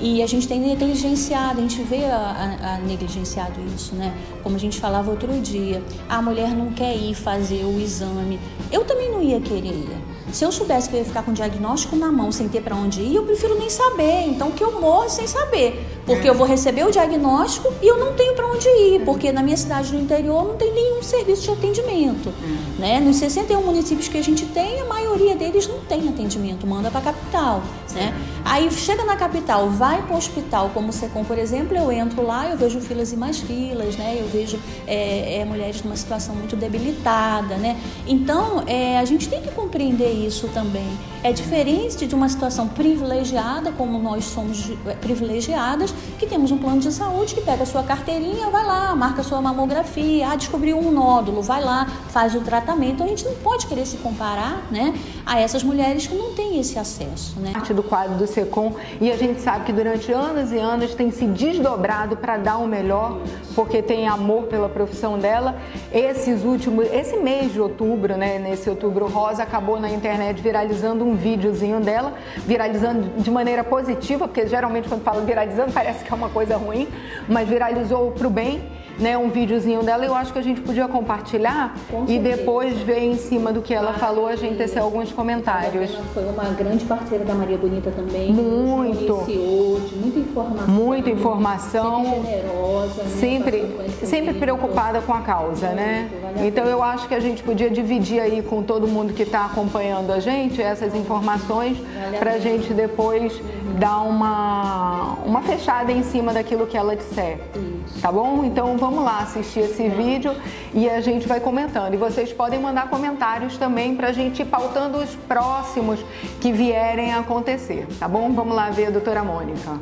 E 0.00 0.22
a 0.22 0.26
gente 0.26 0.48
tem 0.48 0.60
negligenciado, 0.60 1.58
a 1.58 1.62
gente 1.62 1.82
vê 1.82 2.06
a, 2.06 2.16
a, 2.16 2.74
a, 2.74 2.78
negligenciado 2.78 3.60
isso, 3.74 3.94
né? 3.94 4.14
Como 4.42 4.56
a 4.56 4.58
gente 4.58 4.78
falava 4.78 5.10
outro 5.10 5.32
dia, 5.40 5.82
a 6.08 6.20
mulher 6.20 6.50
não 6.50 6.70
quer 6.70 6.94
ir 6.94 7.14
fazer 7.14 7.64
o 7.64 7.78
exame. 7.78 8.38
Eu 8.70 8.84
também 8.84 9.10
não 9.10 9.22
ia 9.22 9.40
querer 9.40 9.72
ir. 9.72 10.05
Se 10.32 10.44
eu 10.44 10.50
soubesse 10.50 10.88
que 10.88 10.96
eu 10.96 11.00
ia 11.00 11.04
ficar 11.04 11.22
com 11.22 11.30
o 11.30 11.34
diagnóstico 11.34 11.96
na 11.96 12.10
mão 12.10 12.32
sem 12.32 12.48
ter 12.48 12.60
para 12.60 12.74
onde 12.74 13.00
ir, 13.00 13.14
eu 13.14 13.22
prefiro 13.24 13.58
nem 13.58 13.70
saber. 13.70 14.26
Então 14.26 14.50
que 14.50 14.62
eu 14.62 14.80
morro 14.80 15.08
sem 15.08 15.26
saber. 15.26 15.86
Porque 16.04 16.26
é. 16.26 16.30
eu 16.30 16.34
vou 16.34 16.46
receber 16.46 16.84
o 16.84 16.90
diagnóstico 16.90 17.72
e 17.82 17.86
eu 17.86 17.98
não 17.98 18.12
tenho 18.14 18.34
para 18.34 18.46
onde 18.46 18.68
ir, 18.68 19.04
porque 19.04 19.32
na 19.32 19.42
minha 19.42 19.56
cidade 19.56 19.92
no 19.92 20.00
interior 20.00 20.46
não 20.46 20.56
tem 20.56 20.72
nenhum 20.72 21.02
serviço 21.02 21.42
de 21.42 21.50
atendimento. 21.50 22.32
É. 22.78 22.80
Né? 22.80 23.00
Nos 23.00 23.16
61 23.16 23.62
municípios 23.62 24.08
que 24.08 24.18
a 24.18 24.22
gente 24.22 24.46
tem, 24.46 24.80
a 24.80 24.84
maioria 25.16 25.34
deles 25.34 25.66
não 25.66 25.80
tem 25.80 26.08
atendimento, 26.08 26.66
manda 26.66 26.90
para 26.90 27.00
a 27.00 27.02
capital. 27.02 27.62
Né? 27.94 28.14
Aí 28.44 28.70
chega 28.70 29.04
na 29.04 29.16
capital, 29.16 29.70
vai 29.70 30.02
para 30.02 30.14
o 30.14 30.18
hospital, 30.18 30.70
como 30.74 30.90
o 30.90 30.92
SECOM, 30.92 31.24
por 31.24 31.38
exemplo, 31.38 31.76
eu 31.76 31.90
entro 31.90 32.22
lá, 32.22 32.48
eu 32.48 32.56
vejo 32.56 32.78
filas 32.80 33.12
e 33.12 33.16
mais 33.16 33.38
filas, 33.38 33.96
né? 33.96 34.18
eu 34.20 34.28
vejo 34.28 34.58
é, 34.86 35.38
é, 35.38 35.44
mulheres 35.44 35.82
numa 35.82 35.96
situação 35.96 36.34
muito 36.34 36.54
debilitada. 36.54 37.56
Né? 37.56 37.80
Então, 38.06 38.62
é, 38.66 38.98
a 38.98 39.04
gente 39.04 39.28
tem 39.28 39.40
que 39.40 39.50
compreender 39.50 40.12
isso 40.12 40.48
também. 40.48 40.86
É 41.22 41.32
diferente 41.32 42.06
de 42.06 42.14
uma 42.14 42.28
situação 42.28 42.68
privilegiada, 42.68 43.72
como 43.72 43.98
nós 43.98 44.26
somos 44.26 44.70
é, 44.86 44.94
privilegiadas, 44.94 45.92
que 46.18 46.26
temos 46.26 46.52
um 46.52 46.58
plano 46.58 46.80
de 46.80 46.92
saúde 46.92 47.34
que 47.34 47.40
pega 47.40 47.62
a 47.62 47.66
sua 47.66 47.82
carteirinha, 47.82 48.50
vai 48.50 48.64
lá, 48.64 48.94
marca 48.94 49.22
a 49.22 49.24
sua 49.24 49.40
mamografia, 49.40 50.28
ah, 50.30 50.36
descobriu 50.36 50.78
um 50.78 50.90
nódulo, 50.90 51.42
vai 51.42 51.64
lá, 51.64 51.86
faz 52.10 52.34
o 52.34 52.40
tratamento. 52.40 53.02
A 53.02 53.06
gente 53.06 53.24
não 53.24 53.34
pode 53.36 53.66
querer 53.66 53.86
se 53.86 53.96
comparar 53.96 54.66
né, 54.70 54.94
a 55.24 55.40
essas 55.40 55.62
mulheres 55.62 56.06
que 56.06 56.14
não 56.14 56.32
têm 56.34 56.60
esse 56.60 56.78
acesso. 56.78 57.38
Né? 57.40 57.52
Parte 57.52 57.74
do 57.74 57.82
quadro 57.82 58.16
do 58.16 58.26
SECOM 58.26 58.74
e 59.00 59.10
a 59.10 59.16
gente 59.16 59.40
sabe 59.40 59.64
que 59.64 59.72
durante 59.72 60.12
anos 60.12 60.52
e 60.52 60.58
anos 60.58 60.94
tem 60.94 61.10
se 61.10 61.26
desdobrado 61.26 62.16
para 62.16 62.36
dar 62.36 62.58
o 62.58 62.66
melhor, 62.66 63.18
porque 63.54 63.82
tem 63.82 64.06
amor 64.06 64.44
pela 64.44 64.68
profissão 64.68 65.18
dela. 65.18 65.56
Esses 65.92 66.44
últimos, 66.44 66.86
esse 66.92 67.16
mês 67.16 67.52
de 67.52 67.60
outubro, 67.60 68.16
né, 68.16 68.38
nesse 68.38 68.68
outubro 68.70 69.06
rosa, 69.06 69.42
acabou 69.42 69.80
na 69.80 69.90
internet 69.90 70.40
viralizando 70.40 71.04
um 71.04 71.14
videozinho 71.14 71.80
dela, 71.80 72.14
viralizando 72.46 73.20
de 73.20 73.30
maneira 73.30 73.64
positiva, 73.64 74.28
porque 74.28 74.46
geralmente 74.46 74.88
quando 74.88 75.02
fala 75.02 75.22
viralizando 75.22 75.72
parece 75.72 76.04
que 76.04 76.12
é 76.12 76.14
uma 76.14 76.28
coisa 76.28 76.56
ruim, 76.56 76.88
mas 77.28 77.48
viralizou 77.48 78.12
para 78.12 78.26
o 78.26 78.30
bem 78.30 78.62
né, 78.98 79.16
um 79.16 79.28
videozinho 79.28 79.82
dela. 79.82 80.04
Eu 80.04 80.14
acho 80.14 80.32
que 80.32 80.38
a 80.38 80.42
gente 80.42 80.60
podia 80.60 80.88
compartilhar 80.88 81.76
e 82.08 82.18
depois 82.18 82.76
ver 82.78 83.00
em 83.00 83.16
cima 83.16 83.52
do 83.52 83.60
que 83.60 83.74
ela 83.74 83.90
ah, 83.90 83.98
falou 83.98 84.26
a 84.26 84.36
gente 84.36 84.56
tecer 84.56 84.80
alguns 84.80 85.12
comentários. 85.12 85.90
Foi 86.14 86.24
uma 86.24 86.44
grande 86.50 86.84
parceira 86.84 87.24
da 87.24 87.34
Maria 87.34 87.58
Bonita 87.58 87.90
também. 87.90 88.32
Muito. 88.32 89.12
Hoje, 89.12 89.94
muita 89.96 90.18
informação. 90.18 90.68
Muita 90.68 91.10
informação. 91.10 92.04
Sempre 92.04 92.22
generosa. 92.22 93.02
Né, 93.02 93.10
sempre, 93.18 93.76
sempre 94.04 94.34
preocupada 94.34 95.00
com 95.00 95.12
a 95.12 95.20
causa, 95.20 95.68
né? 95.70 96.08
Então 96.44 96.64
eu 96.66 96.82
acho 96.82 97.08
que 97.08 97.14
a 97.14 97.20
gente 97.20 97.42
podia 97.42 97.70
dividir 97.70 98.20
aí 98.20 98.42
com 98.42 98.62
todo 98.62 98.86
mundo 98.86 99.12
que 99.12 99.22
está 99.22 99.46
acompanhando 99.46 100.12
a 100.12 100.20
gente 100.20 100.60
essas 100.60 100.94
informações 100.94 101.78
para 102.18 102.32
a 102.32 102.38
gente 102.38 102.72
depois 102.72 103.34
uhum. 103.34 103.78
dar 103.78 104.00
uma, 104.00 105.14
uma 105.24 105.42
fechada 105.42 105.90
em 105.92 106.02
cima 106.02 106.32
daquilo 106.32 106.66
que 106.66 106.76
ela 106.76 106.94
disser. 106.94 107.38
Isso. 107.54 107.75
Tá 108.00 108.12
bom? 108.12 108.44
Então 108.44 108.76
vamos 108.76 109.04
lá 109.04 109.20
assistir 109.20 109.60
esse 109.60 109.88
vídeo 109.88 110.34
e 110.74 110.88
a 110.88 111.00
gente 111.00 111.26
vai 111.26 111.40
comentando. 111.40 111.94
E 111.94 111.96
vocês 111.96 112.32
podem 112.32 112.60
mandar 112.60 112.88
comentários 112.88 113.56
também 113.56 113.96
para 113.96 114.08
a 114.08 114.12
gente 114.12 114.42
ir 114.42 114.46
pautando 114.46 114.98
os 114.98 115.14
próximos 115.14 116.00
que 116.40 116.52
vierem 116.52 117.12
a 117.12 117.20
acontecer, 117.20 117.86
tá 117.98 118.06
bom? 118.06 118.32
Vamos 118.32 118.54
lá 118.54 118.70
ver 118.70 118.86
a 118.86 118.90
doutora 118.90 119.24
Mônica. 119.24 119.78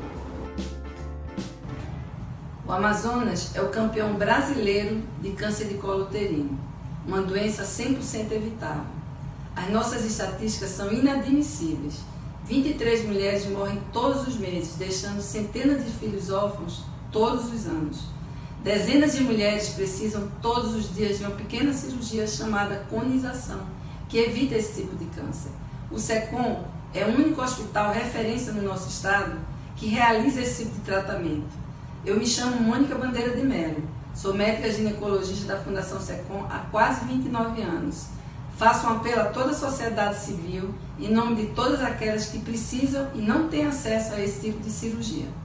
O 2.67 2.73
Amazonas 2.73 3.55
é 3.55 3.61
o 3.61 3.69
campeão 3.69 4.14
brasileiro 4.14 5.03
de 5.21 5.33
câncer 5.33 5.67
de 5.67 5.75
colo 5.75 6.05
uterino, 6.05 6.59
uma 7.07 7.21
doença 7.21 7.62
100% 7.62 8.33
evitável. 8.33 8.85
As 9.55 9.69
nossas 9.71 10.05
estatísticas 10.05 10.71
são 10.71 10.93
inadmissíveis. 10.93 12.01
23 12.47 13.07
mulheres 13.07 13.47
morrem 13.47 13.81
todos 13.93 14.27
os 14.27 14.37
meses, 14.37 14.77
deixando 14.77 15.21
centenas 15.21 15.85
de 15.85 15.90
filhos 15.90 16.31
órfãos 16.31 16.85
todos 17.14 17.55
os 17.55 17.66
anos. 17.66 18.00
Dezenas 18.64 19.12
de 19.12 19.22
mulheres 19.22 19.68
precisam 19.68 20.29
todos 20.42 20.74
os 20.74 20.92
dias 20.92 21.18
de 21.18 21.24
uma 21.24 21.37
pequena 21.37 21.72
cirurgia 21.72 22.27
chamada 22.27 22.85
conização, 22.90 23.61
que 24.09 24.18
evita 24.18 24.57
esse 24.57 24.83
tipo 24.83 24.96
de 24.96 25.05
câncer. 25.07 25.50
O 25.92 25.98
SECOM 25.98 26.64
é 26.92 27.05
o 27.05 27.14
único 27.14 27.40
hospital 27.40 27.92
referência 27.92 28.53
no 28.53 28.62
nosso 28.62 28.88
estado 28.88 29.38
que 29.77 29.87
realiza 29.87 30.40
esse 30.40 30.64
tipo 30.64 30.74
de 30.74 30.81
tratamento. 30.81 31.55
Eu 32.05 32.16
me 32.16 32.27
chamo 32.27 32.61
Mônica 32.61 32.96
Bandeira 32.96 33.37
de 33.37 33.46
Mello, 33.46 33.83
sou 34.12 34.35
médica 34.35 34.72
ginecologista 34.72 35.55
da 35.55 35.61
Fundação 35.62 36.00
SECOM 36.00 36.46
há 36.50 36.66
quase 36.70 37.05
29 37.05 37.62
anos. 37.62 38.07
Faço 38.57 38.87
um 38.87 38.90
apelo 38.90 39.20
a 39.20 39.27
toda 39.27 39.50
a 39.50 39.55
sociedade 39.55 40.18
civil, 40.18 40.74
em 40.98 41.12
nome 41.12 41.37
de 41.37 41.46
todas 41.55 41.81
aquelas 41.81 42.27
que 42.27 42.40
precisam 42.40 43.09
e 43.14 43.18
não 43.18 43.48
têm 43.48 43.66
acesso 43.66 44.14
a 44.14 44.20
esse 44.20 44.40
tipo 44.40 44.61
de 44.61 44.70
cirurgia. 44.70 45.43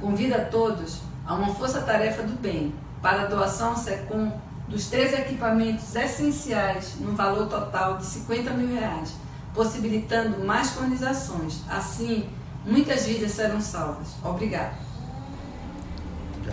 Convido 0.00 0.34
a 0.34 0.40
todos 0.40 1.00
a 1.26 1.34
uma 1.34 1.54
força-tarefa 1.54 2.22
do 2.22 2.32
bem 2.40 2.72
para 3.02 3.22
a 3.22 3.26
doação 3.26 3.76
SECOM 3.76 4.32
dos 4.68 4.88
três 4.88 5.12
equipamentos 5.12 5.94
essenciais 5.94 6.94
no 7.00 7.12
valor 7.12 7.48
total 7.48 7.98
de 7.98 8.06
50 8.06 8.50
mil 8.52 8.68
reais, 8.68 9.12
possibilitando 9.52 10.44
mais 10.44 10.70
colonizações. 10.70 11.60
Assim, 11.68 12.24
muitas 12.64 13.04
vidas 13.04 13.32
serão 13.32 13.60
salvas. 13.60 14.08
Obrigado. 14.24 14.74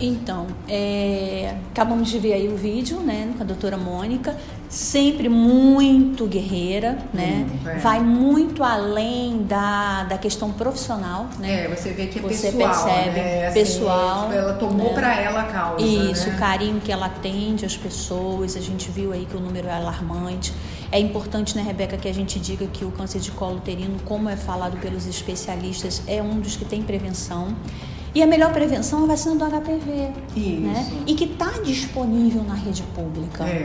Então, 0.00 0.46
é, 0.68 1.56
acabamos 1.70 2.08
de 2.08 2.18
ver 2.18 2.34
aí 2.34 2.48
o 2.48 2.56
vídeo, 2.56 3.00
né, 3.00 3.32
com 3.36 3.42
a 3.42 3.46
doutora 3.46 3.76
Mônica, 3.76 4.36
sempre 4.68 5.28
muito 5.28 6.26
guerreira, 6.26 6.98
né? 7.12 7.46
Hum, 7.48 7.68
é. 7.68 7.78
Vai 7.78 8.00
muito 8.00 8.62
além 8.62 9.42
da, 9.44 10.04
da 10.04 10.18
questão 10.18 10.52
profissional, 10.52 11.26
né? 11.38 11.64
É, 11.64 11.68
você 11.68 11.90
vê 11.90 12.06
que 12.06 12.18
é 12.18 12.22
você 12.22 12.52
pessoal, 12.52 12.68
percebe 12.68 13.20
né? 13.20 13.46
assim, 13.46 13.60
pessoal. 13.60 14.32
Ela 14.32 14.54
tomou 14.54 14.88
né? 14.88 14.94
para 14.94 15.20
ela 15.20 15.40
a 15.40 15.44
causa, 15.44 15.84
Isso, 15.84 16.28
né? 16.28 16.36
o 16.36 16.38
carinho 16.38 16.80
que 16.80 16.92
ela 16.92 17.06
atende 17.06 17.64
às 17.64 17.76
pessoas, 17.76 18.56
a 18.56 18.60
gente 18.60 18.90
viu 18.90 19.12
aí 19.12 19.24
que 19.24 19.36
o 19.36 19.40
número 19.40 19.68
é 19.68 19.72
alarmante. 19.72 20.52
É 20.90 20.98
importante, 20.98 21.56
né, 21.56 21.62
Rebeca, 21.62 21.96
que 21.96 22.08
a 22.08 22.14
gente 22.14 22.38
diga 22.38 22.66
que 22.66 22.84
o 22.84 22.90
câncer 22.90 23.20
de 23.20 23.30
colo 23.30 23.56
uterino, 23.56 23.98
como 24.04 24.28
é 24.28 24.36
falado 24.36 24.78
pelos 24.78 25.06
especialistas, 25.06 26.02
é 26.06 26.22
um 26.22 26.40
dos 26.40 26.56
que 26.56 26.64
tem 26.64 26.82
prevenção. 26.82 27.54
E 28.14 28.22
a 28.22 28.26
melhor 28.26 28.52
prevenção 28.52 29.00
é 29.00 29.04
a 29.04 29.06
vacina 29.06 29.34
do 29.34 29.44
HPV. 29.44 29.90
Né? 29.92 30.12
Isso. 30.34 30.60
Né? 30.60 31.02
E 31.06 31.14
que 31.14 31.24
está 31.24 31.50
disponível 31.62 32.42
na 32.42 32.54
rede 32.54 32.82
pública. 32.94 33.44
É. 33.44 33.64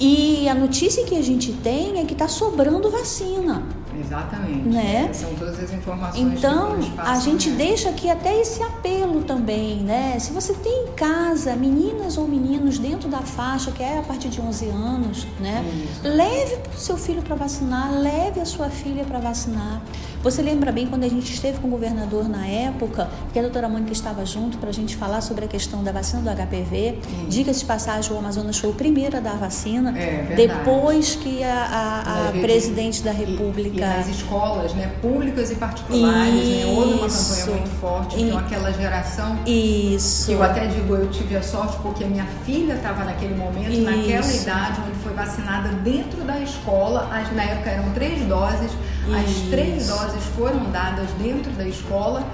E 0.00 0.48
a 0.48 0.54
notícia 0.54 1.04
que 1.04 1.14
a 1.14 1.22
gente 1.22 1.52
tem 1.52 2.00
é 2.00 2.04
que 2.06 2.14
está 2.14 2.26
sobrando 2.26 2.90
vacina. 2.90 3.62
Exatamente. 4.00 4.68
Né? 4.68 5.12
São 5.12 5.34
todas 5.34 5.62
as 5.62 5.72
informações 5.72 6.38
então, 6.38 6.78
que 6.78 6.92
a 6.98 7.20
gente 7.20 7.50
né? 7.50 7.56
deixa 7.56 7.90
aqui 7.90 8.08
até 8.08 8.40
esse 8.40 8.62
apelo 8.62 9.22
também, 9.22 9.80
né? 9.80 10.18
Se 10.18 10.32
você 10.32 10.54
tem 10.54 10.84
em 10.84 10.92
casa 10.92 11.54
meninas 11.54 12.16
ou 12.16 12.26
meninos 12.26 12.78
dentro 12.78 13.10
da 13.10 13.20
faixa, 13.20 13.70
que 13.70 13.82
é 13.82 13.98
a 13.98 14.02
partir 14.02 14.28
de 14.28 14.40
11 14.40 14.68
anos, 14.68 15.26
né? 15.38 15.62
Isso. 15.84 16.00
Leve 16.02 16.58
o 16.74 16.78
seu 16.78 16.96
filho 16.96 17.20
para 17.20 17.36
vacinar, 17.36 17.92
leve 17.92 18.40
a 18.40 18.46
sua 18.46 18.70
filha 18.70 19.04
para 19.04 19.18
vacinar. 19.18 19.82
Você 20.22 20.42
lembra 20.42 20.70
bem 20.70 20.86
quando 20.86 21.04
a 21.04 21.08
gente 21.08 21.32
esteve 21.32 21.58
com 21.60 21.68
o 21.68 21.70
governador 21.70 22.28
na 22.28 22.46
época, 22.46 23.08
que 23.32 23.38
a 23.38 23.42
doutora 23.42 23.68
Mônica 23.70 23.92
estava 23.92 24.24
junto 24.26 24.58
para 24.58 24.68
a 24.68 24.72
gente 24.72 24.94
falar 24.94 25.22
sobre 25.22 25.46
a 25.46 25.48
questão 25.48 25.82
da 25.82 25.92
vacina 25.92 26.20
do 26.22 26.28
HPV. 26.28 26.98
Diga-se 27.28 27.60
de 27.60 27.64
passagem, 27.64 28.12
o 28.12 28.18
Amazonas 28.18 28.58
foi 28.58 28.68
o 28.68 28.74
primeiro 28.74 29.16
a 29.16 29.20
dar 29.20 29.32
a 29.32 29.36
vacina, 29.36 29.98
é, 29.98 30.34
depois 30.36 31.14
que 31.14 31.42
a, 31.42 31.54
a, 31.54 32.28
a 32.28 32.32
presidente 32.32 33.02
da 33.02 33.12
República. 33.12 33.76
E, 33.76 33.78
e 33.78 33.80
nas 33.80 34.08
escolas, 34.08 34.74
né, 34.74 34.92
públicas 35.00 35.50
e 35.50 35.54
particulares, 35.54 36.34
né, 36.34 36.66
houve 36.66 36.92
uma 36.94 37.08
campanha 37.08 37.46
muito 37.46 37.80
forte, 37.80 38.16
e, 38.18 38.22
então 38.22 38.38
aquela 38.38 38.72
geração. 38.72 39.38
Isso. 39.46 40.26
Que 40.26 40.32
eu 40.32 40.42
até 40.42 40.66
digo, 40.66 40.96
eu 40.96 41.10
tive 41.10 41.36
a 41.36 41.42
sorte 41.42 41.78
porque 41.82 42.04
a 42.04 42.06
minha 42.06 42.26
filha 42.44 42.74
estava 42.74 43.04
naquele 43.04 43.34
momento, 43.34 43.70
isso. 43.70 43.82
naquela 43.82 44.34
idade, 44.34 44.82
foi 45.02 45.12
vacinada 45.12 45.68
dentro 45.68 46.22
da 46.22 46.40
escola, 46.40 47.08
na 47.34 47.42
época 47.42 47.70
eram 47.70 47.90
três 47.92 48.24
doses, 48.26 48.70
isso. 48.70 49.16
as 49.16 49.50
três 49.50 49.86
doses 49.86 50.24
foram 50.36 50.70
dadas 50.70 51.10
dentro 51.18 51.50
da 51.52 51.66
escola 51.66 52.24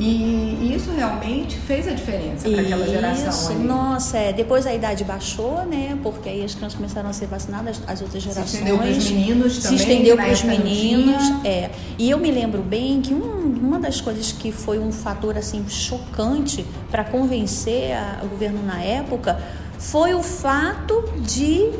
e 0.00 0.74
isso 0.74 0.90
realmente 0.92 1.56
fez 1.58 1.86
a 1.86 1.90
diferença 1.90 2.48
para 2.48 2.60
aquela 2.62 2.86
geração. 2.86 3.54
Ali. 3.54 3.64
Nossa, 3.64 4.16
é. 4.16 4.32
depois 4.32 4.66
a 4.66 4.72
idade 4.72 5.04
baixou, 5.04 5.62
né? 5.66 5.98
Porque 6.02 6.28
aí 6.28 6.42
as 6.42 6.54
crianças 6.54 6.76
começaram 6.76 7.10
a 7.10 7.12
ser 7.12 7.26
vacinadas, 7.26 7.82
as 7.86 8.00
outras 8.00 8.22
gerações. 8.22 8.48
Se 8.48 8.56
estendeu 8.56 8.78
para 8.78 8.88
os 8.88 9.10
meninos 9.10 9.58
também. 9.58 9.78
Se 9.78 9.84
estendeu 9.84 10.16
para 10.16 10.32
os 10.32 10.42
meninos, 10.42 11.22
é. 11.44 11.70
E 11.98 12.08
eu 12.08 12.18
me 12.18 12.30
lembro 12.30 12.62
bem 12.62 13.02
que 13.02 13.12
um, 13.12 13.58
uma 13.60 13.78
das 13.78 14.00
coisas 14.00 14.32
que 14.32 14.50
foi 14.50 14.78
um 14.78 14.90
fator 14.90 15.36
assim 15.36 15.64
chocante 15.68 16.64
para 16.90 17.04
convencer 17.04 17.92
a, 17.92 18.20
o 18.22 18.28
governo 18.28 18.62
na 18.64 18.80
época 18.80 19.38
foi 19.78 20.14
o 20.14 20.22
fato 20.22 21.04
de 21.18 21.70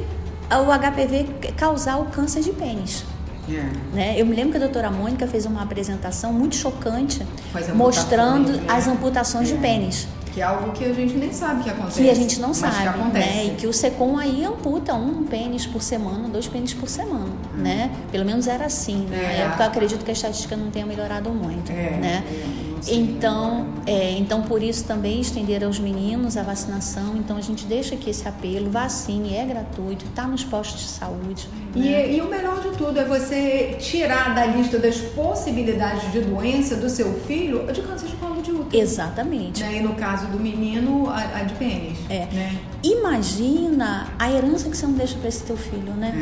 o 0.58 0.66
HPV 0.66 1.52
causar 1.56 1.98
o 1.98 2.06
câncer 2.06 2.42
de 2.42 2.50
pênis. 2.50 3.04
É. 3.48 3.94
Né? 3.94 4.14
Eu 4.20 4.26
me 4.26 4.34
lembro 4.34 4.52
que 4.52 4.56
a 4.56 4.60
doutora 4.60 4.90
Mônica 4.90 5.26
fez 5.26 5.46
uma 5.46 5.62
apresentação 5.62 6.32
muito 6.32 6.54
chocante 6.54 7.26
mostrando 7.74 8.52
né? 8.52 8.64
as 8.68 8.86
amputações 8.86 9.50
é. 9.50 9.54
de 9.54 9.60
pênis. 9.60 10.06
Que 10.32 10.40
é 10.40 10.44
algo 10.44 10.70
que 10.72 10.84
a 10.84 10.92
gente 10.92 11.14
nem 11.14 11.32
sabe 11.32 11.64
que 11.64 11.70
acontece. 11.70 12.00
Que 12.00 12.08
a 12.08 12.14
gente 12.14 12.40
não 12.40 12.54
sabe, 12.54 12.98
né? 13.12 13.46
E 13.46 13.50
que 13.56 13.66
o 13.66 13.72
SECOM 13.72 14.16
aí 14.16 14.44
amputa 14.44 14.94
um 14.94 15.24
pênis 15.24 15.66
por 15.66 15.82
semana, 15.82 16.28
dois 16.28 16.46
pênis 16.46 16.72
por 16.72 16.88
semana, 16.88 17.26
hum. 17.52 17.62
né? 17.62 17.90
Pelo 18.12 18.24
menos 18.24 18.46
era 18.46 18.66
assim. 18.66 19.06
Né? 19.10 19.22
Na 19.22 19.28
é. 19.28 19.40
época, 19.46 19.64
eu 19.64 19.66
acredito 19.66 20.04
que 20.04 20.10
a 20.10 20.14
estatística 20.14 20.56
não 20.56 20.70
tenha 20.70 20.86
melhorado 20.86 21.30
muito, 21.30 21.72
é, 21.72 21.98
né? 21.98 22.24
É. 22.24 22.69
Então, 22.88 23.66
é, 23.87 24.12
então 24.12 24.43
por 24.43 24.62
isso 24.62 24.85
também 24.85 25.21
estender 25.21 25.64
aos 25.64 25.79
meninos 25.79 26.37
a 26.37 26.43
vacinação. 26.43 27.16
Então 27.16 27.37
a 27.37 27.40
gente 27.40 27.66
deixa 27.66 27.95
aqui 27.95 28.11
esse 28.11 28.27
apelo, 28.27 28.71
vacine, 28.71 29.35
é 29.35 29.45
gratuito, 29.45 30.05
está 30.07 30.27
nos 30.27 30.45
postos 30.45 30.81
de 30.81 30.88
saúde. 30.88 31.49
Né? 31.75 32.09
E, 32.09 32.16
e, 32.16 32.21
o 32.21 32.29
melhor 32.29 32.61
de 32.61 32.77
tudo 32.77 32.99
é 32.99 33.05
você 33.05 33.77
tirar 33.79 34.35
da 34.35 34.47
lista 34.47 34.79
das 34.79 34.97
possibilidades 34.97 36.11
de 36.12 36.21
doença 36.21 36.77
do 36.77 36.88
seu 36.88 37.12
filho 37.21 37.66
de 37.73 37.83
câncer 37.83 38.09
de 38.09 38.16
colo 38.16 38.30
de 38.40 38.50
útero. 38.53 38.83
Exatamente. 38.83 39.62
Né? 39.62 39.79
E 39.79 39.81
no 39.81 39.94
caso 39.94 40.26
do 40.29 40.38
menino, 40.38 41.09
a, 41.09 41.38
a 41.38 41.42
de 41.42 41.55
pênis. 41.55 41.98
É. 42.09 42.26
Né? 42.26 42.59
Imagina 42.83 44.09
a 44.18 44.31
herança 44.31 44.68
que 44.70 44.76
você 44.76 44.87
não 44.87 44.94
deixa 44.94 45.16
para 45.18 45.29
esse 45.29 45.42
teu 45.44 45.57
filho, 45.57 45.92
né? 45.94 46.12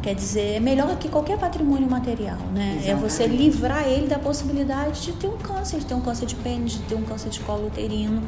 É. 0.00 0.02
Quer 0.02 0.14
dizer, 0.14 0.56
é 0.56 0.60
melhor 0.60 0.96
que 0.96 1.08
qualquer 1.08 1.38
patrimônio 1.38 1.88
material, 1.88 2.38
né? 2.54 2.76
Exatamente. 2.78 2.90
É 2.90 2.94
você 2.94 3.26
livrar 3.26 3.88
ele 3.88 4.06
da 4.06 4.18
possibilidade 4.18 5.02
de 5.02 5.12
ter 5.12 5.26
um 5.26 5.36
câncer, 5.36 5.78
de 5.78 5.86
ter 5.86 5.94
um 5.94 6.00
câncer 6.00 6.26
de 6.26 6.34
pênis, 6.36 6.72
de 6.72 6.78
ter 6.80 6.94
um 6.94 7.02
câncer 7.02 7.30
de 7.30 7.40
colo 7.40 7.66
uterino. 7.66 8.22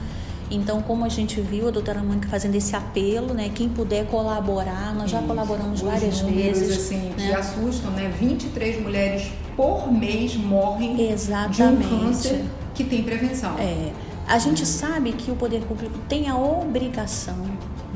Então, 0.50 0.80
como 0.80 1.04
a 1.04 1.08
gente 1.08 1.40
viu 1.40 1.68
a 1.68 1.70
doutora 1.70 2.02
Mônica 2.02 2.28
fazendo 2.28 2.54
esse 2.54 2.74
apelo, 2.74 3.34
né? 3.34 3.50
Quem 3.52 3.68
puder 3.68 4.06
colaborar, 4.06 4.94
nós 4.94 5.10
já 5.10 5.20
colaboramos 5.20 5.82
Os 5.82 5.88
várias 5.88 6.22
números, 6.22 6.58
vezes. 6.58 6.76
assim, 6.76 6.96
né? 6.96 7.14
que 7.16 7.32
assustam, 7.32 7.90
né? 7.90 8.12
23 8.18 8.82
mulheres 8.82 9.30
por 9.56 9.90
mês 9.92 10.36
morrem 10.36 11.10
Exatamente. 11.10 11.56
de 11.56 11.94
um 11.94 11.98
câncer 11.98 12.44
que 12.76 12.84
tem 12.84 13.02
prevenção. 13.02 13.58
É. 13.58 13.92
A 14.28 14.38
gente 14.38 14.66
sabe 14.66 15.12
que 15.12 15.30
o 15.30 15.36
poder 15.36 15.62
público 15.62 15.98
tem 16.08 16.28
a 16.28 16.36
obrigação, 16.36 17.36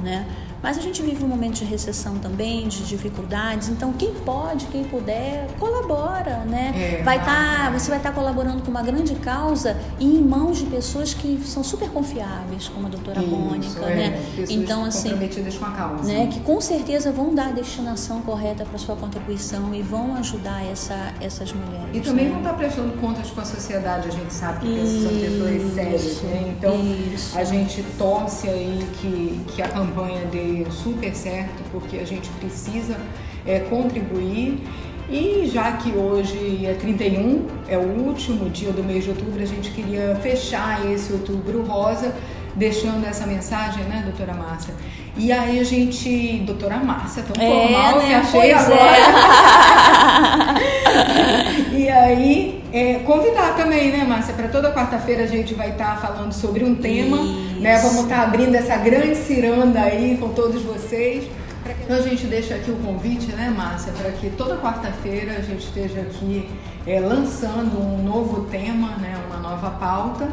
né? 0.02 0.26
Mas 0.62 0.76
a 0.76 0.80
gente 0.80 1.02
vive 1.02 1.24
um 1.24 1.28
momento 1.28 1.54
de 1.54 1.64
recessão 1.64 2.18
também, 2.18 2.68
de 2.68 2.84
dificuldades. 2.84 3.68
Então, 3.68 3.92
quem 3.92 4.12
pode, 4.12 4.66
quem 4.66 4.84
puder, 4.84 5.48
colabora, 5.58 6.44
né? 6.46 6.98
É, 7.00 7.02
vai 7.02 7.22
tá, 7.24 7.70
você 7.72 7.88
vai 7.88 7.98
estar 7.98 8.10
tá 8.10 8.14
colaborando 8.14 8.62
com 8.62 8.70
uma 8.70 8.82
grande 8.82 9.14
causa 9.16 9.76
e 9.98 10.04
em 10.04 10.20
mãos 10.20 10.58
de 10.58 10.66
pessoas 10.66 11.14
que 11.14 11.40
são 11.44 11.64
super 11.64 11.88
confiáveis, 11.90 12.68
como 12.68 12.86
a 12.86 12.90
doutora 12.90 13.20
Isso, 13.20 13.30
Mônica, 13.30 13.84
é, 13.86 13.94
né? 13.94 14.26
então, 14.48 14.84
assim, 14.84 15.10
comprometidas 15.10 15.56
com 15.56 15.64
a 15.64 15.70
causa. 15.70 16.12
Né? 16.12 16.26
Que 16.26 16.40
com 16.40 16.60
certeza 16.60 17.10
vão 17.10 17.34
dar 17.34 17.48
a 17.48 17.52
destinação 17.52 18.20
correta 18.22 18.64
para 18.64 18.78
sua 18.78 18.96
contribuição 18.96 19.74
e 19.74 19.82
vão 19.82 20.14
ajudar 20.16 20.64
essa, 20.64 21.14
essas 21.20 21.52
mulheres. 21.52 21.88
E 21.92 22.00
também 22.00 22.26
né? 22.26 22.30
vão 22.32 22.40
estar 22.40 22.54
prestando 22.54 22.92
contas 22.98 23.30
com 23.30 23.40
a 23.40 23.44
sociedade, 23.44 24.08
a 24.08 24.12
gente 24.12 24.32
sabe 24.32 24.60
que 24.60 24.68
Isso, 24.68 25.02
são 25.02 25.20
pessoas 25.20 25.74
sérias, 25.74 26.22
né? 26.22 26.54
Então, 26.56 26.74
Isso. 27.14 27.38
a 27.38 27.44
gente 27.44 27.82
torce 27.98 28.48
aí 28.48 28.86
que, 29.00 29.44
que 29.48 29.62
a 29.62 29.68
campanha 29.68 30.26
super 30.70 31.14
certo, 31.14 31.62
porque 31.70 31.98
a 31.98 32.04
gente 32.04 32.28
precisa 32.40 32.96
é, 33.46 33.60
contribuir. 33.60 34.58
E 35.08 35.50
já 35.52 35.72
que 35.72 35.90
hoje 35.90 36.64
é 36.64 36.74
31, 36.74 37.46
é 37.68 37.76
o 37.76 37.82
último 38.06 38.48
dia 38.48 38.70
do 38.70 38.84
mês 38.84 39.02
de 39.04 39.10
outubro, 39.10 39.42
a 39.42 39.46
gente 39.46 39.70
queria 39.72 40.16
fechar 40.22 40.86
esse 40.88 41.12
outubro 41.12 41.62
rosa, 41.64 42.14
deixando 42.54 43.04
essa 43.04 43.26
mensagem, 43.26 43.82
né, 43.84 44.02
doutora 44.04 44.34
Márcia? 44.34 44.72
E 45.16 45.32
aí 45.32 45.58
a 45.58 45.64
gente, 45.64 46.42
doutora 46.46 46.76
Márcia, 46.76 47.24
tão 47.24 47.42
é, 47.42 47.48
formal, 47.48 47.98
né? 47.98 48.06
me 48.06 48.14
achei 48.14 48.40
pois 48.40 48.66
agora. 48.66 48.96
É. 51.72 51.74
e 51.76 51.88
aí, 51.88 52.62
é, 52.72 52.94
convidar 53.00 53.56
também, 53.56 53.90
né, 53.90 54.04
Márcia? 54.04 54.34
Para 54.34 54.46
toda 54.48 54.72
quarta-feira 54.72 55.24
a 55.24 55.26
gente 55.26 55.54
vai 55.54 55.70
estar 55.70 55.96
tá 55.96 56.06
falando 56.06 56.32
sobre 56.32 56.64
um 56.64 56.76
tema, 56.76 57.16
Isso. 57.16 57.49
Né? 57.60 57.78
Vamos 57.78 58.02
estar 58.02 58.16
tá 58.16 58.22
abrindo 58.22 58.54
essa 58.54 58.76
grande 58.76 59.16
ciranda 59.16 59.80
aí 59.80 60.16
com 60.18 60.30
todos 60.30 60.62
vocês. 60.62 61.24
Então 61.84 61.96
a 61.96 62.02
gente 62.02 62.26
deixa 62.26 62.54
aqui 62.54 62.70
o 62.70 62.76
convite, 62.76 63.32
né, 63.32 63.52
Márcia, 63.54 63.92
para 63.92 64.10
que 64.12 64.30
toda 64.30 64.56
quarta-feira 64.56 65.32
a 65.32 65.42
gente 65.42 65.64
esteja 65.64 66.00
aqui 66.00 66.48
é, 66.86 66.98
lançando 66.98 67.78
um 67.78 68.02
novo 68.02 68.46
tema, 68.46 68.96
né, 68.96 69.14
uma 69.28 69.38
nova 69.38 69.70
pauta 69.72 70.28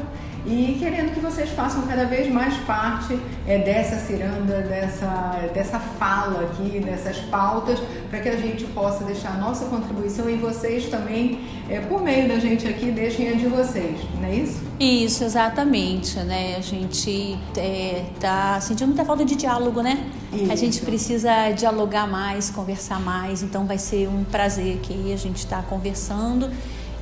e 0.47 0.77
querendo 0.79 1.13
que 1.13 1.19
vocês 1.19 1.49
façam 1.49 1.81
cada 1.81 2.05
vez 2.05 2.31
mais 2.31 2.55
parte 2.59 3.19
é, 3.45 3.57
dessa 3.57 3.97
ciranda, 3.97 4.61
dessa, 4.61 5.49
dessa 5.53 5.77
fala 5.77 6.45
aqui, 6.45 6.79
dessas 6.79 7.17
pautas, 7.17 7.77
para 8.09 8.21
que 8.21 8.29
a 8.29 8.37
gente 8.37 8.63
possa 8.65 9.03
deixar 9.03 9.31
a 9.31 9.37
nossa 9.37 9.65
contribuição 9.65 10.29
e 10.29 10.37
vocês 10.37 10.85
também, 10.85 11.41
é, 11.69 11.81
por 11.81 12.01
meio 12.01 12.29
da 12.29 12.39
gente 12.39 12.65
aqui, 12.65 12.91
deixem 12.91 13.29
a 13.29 13.33
de 13.33 13.47
vocês, 13.47 13.99
não 14.15 14.25
é 14.25 14.35
isso? 14.35 14.61
Isso, 14.79 15.25
exatamente, 15.25 16.17
né? 16.19 16.55
A 16.55 16.61
gente 16.61 17.37
está 17.53 18.55
é, 18.55 18.59
sentindo 18.61 18.87
muita 18.87 19.03
falta 19.03 19.25
de 19.25 19.35
diálogo, 19.35 19.81
né? 19.81 20.09
Isso. 20.31 20.51
A 20.51 20.55
gente 20.55 20.79
precisa 20.81 21.51
dialogar 21.51 22.07
mais, 22.07 22.49
conversar 22.49 23.01
mais, 23.01 23.43
então 23.43 23.65
vai 23.65 23.77
ser 23.77 24.07
um 24.07 24.23
prazer 24.23 24.77
aqui 24.77 25.11
a 25.11 25.17
gente 25.17 25.39
estar 25.39 25.57
tá 25.57 25.63
conversando 25.63 26.49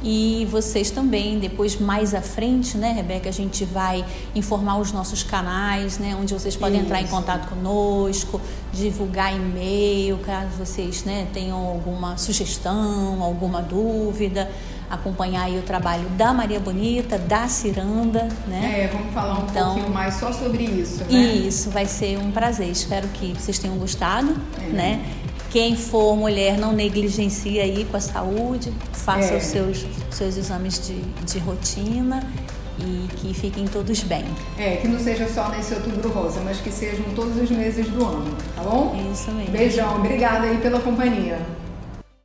e 0.04 0.48
vocês 0.52 0.92
também, 0.92 1.40
depois 1.40 1.80
mais 1.80 2.14
à 2.14 2.22
frente, 2.22 2.78
né, 2.78 2.92
Rebeca, 2.92 3.30
a 3.30 3.32
gente 3.32 3.66
vai 3.66 4.06
informar 4.36 4.78
os 4.78 4.92
nossos 4.92 5.24
canais, 5.24 5.98
né, 5.98 6.16
onde 6.20 6.34
vocês 6.34 6.56
podem 6.56 6.78
Isso. 6.78 6.86
entrar 6.86 7.02
em 7.02 7.08
contato 7.08 7.50
conosco, 7.50 8.40
divulgar 8.72 9.36
e-mail, 9.36 10.18
caso 10.20 10.50
vocês, 10.58 11.04
né, 11.04 11.28
tenham 11.34 11.58
alguma 11.58 12.18
sugestão, 12.18 13.22
alguma 13.22 13.62
dúvida. 13.62 14.50
acompanhar 14.88 15.46
aí 15.46 15.58
o 15.58 15.64
trabalho 15.64 16.08
da 16.10 16.32
Maria 16.32 16.60
Bonita, 16.60 17.18
da 17.18 17.48
Ciranda, 17.48 18.30
né? 18.48 18.84
É, 18.84 18.88
vamos 18.88 19.12
falar 19.16 19.40
um 19.40 19.48
então, 19.50 19.74
pouquinho 19.74 19.92
mais 19.92 20.14
só 20.14 20.32
sobre 20.32 20.64
isso, 20.64 21.04
né? 21.06 21.18
Isso, 21.18 21.72
vai 21.72 21.88
ser 21.88 22.20
um 22.20 22.30
prazer. 22.30 22.70
Espero 22.70 23.08
que 23.08 23.34
vocês 23.34 23.58
tenham 23.58 23.78
gostado, 23.78 24.36
é. 24.62 24.70
né? 24.70 25.06
Quem 25.56 25.74
for 25.74 26.18
mulher, 26.18 26.58
não 26.58 26.74
negligencie 26.74 27.62
aí 27.62 27.88
com 27.90 27.96
a 27.96 28.02
saúde, 28.02 28.74
faça 28.92 29.36
é. 29.36 29.38
os 29.38 29.44
seus, 29.44 29.86
seus 30.12 30.36
exames 30.36 30.86
de, 30.86 31.00
de 31.26 31.40
rotina 31.40 32.22
e 32.78 33.08
que 33.16 33.34
fiquem 33.34 33.64
todos 33.66 34.04
bem. 34.04 34.26
É, 34.58 34.76
que 34.76 34.88
não 34.90 35.00
seja 35.00 35.30
só 35.30 35.48
nesse 35.48 35.74
outubro 35.74 36.10
rosa, 36.10 36.42
mas 36.42 36.58
que 36.58 36.70
sejam 36.70 37.06
todos 37.16 37.38
os 37.42 37.50
meses 37.50 37.88
do 37.88 38.06
ano, 38.06 38.36
tá 38.54 38.64
bom? 38.64 39.02
Isso 39.14 39.32
mesmo. 39.32 39.54
Beijão, 39.54 39.96
obrigada 39.96 40.46
aí 40.46 40.58
pela 40.58 40.82
companhia. 40.82 41.40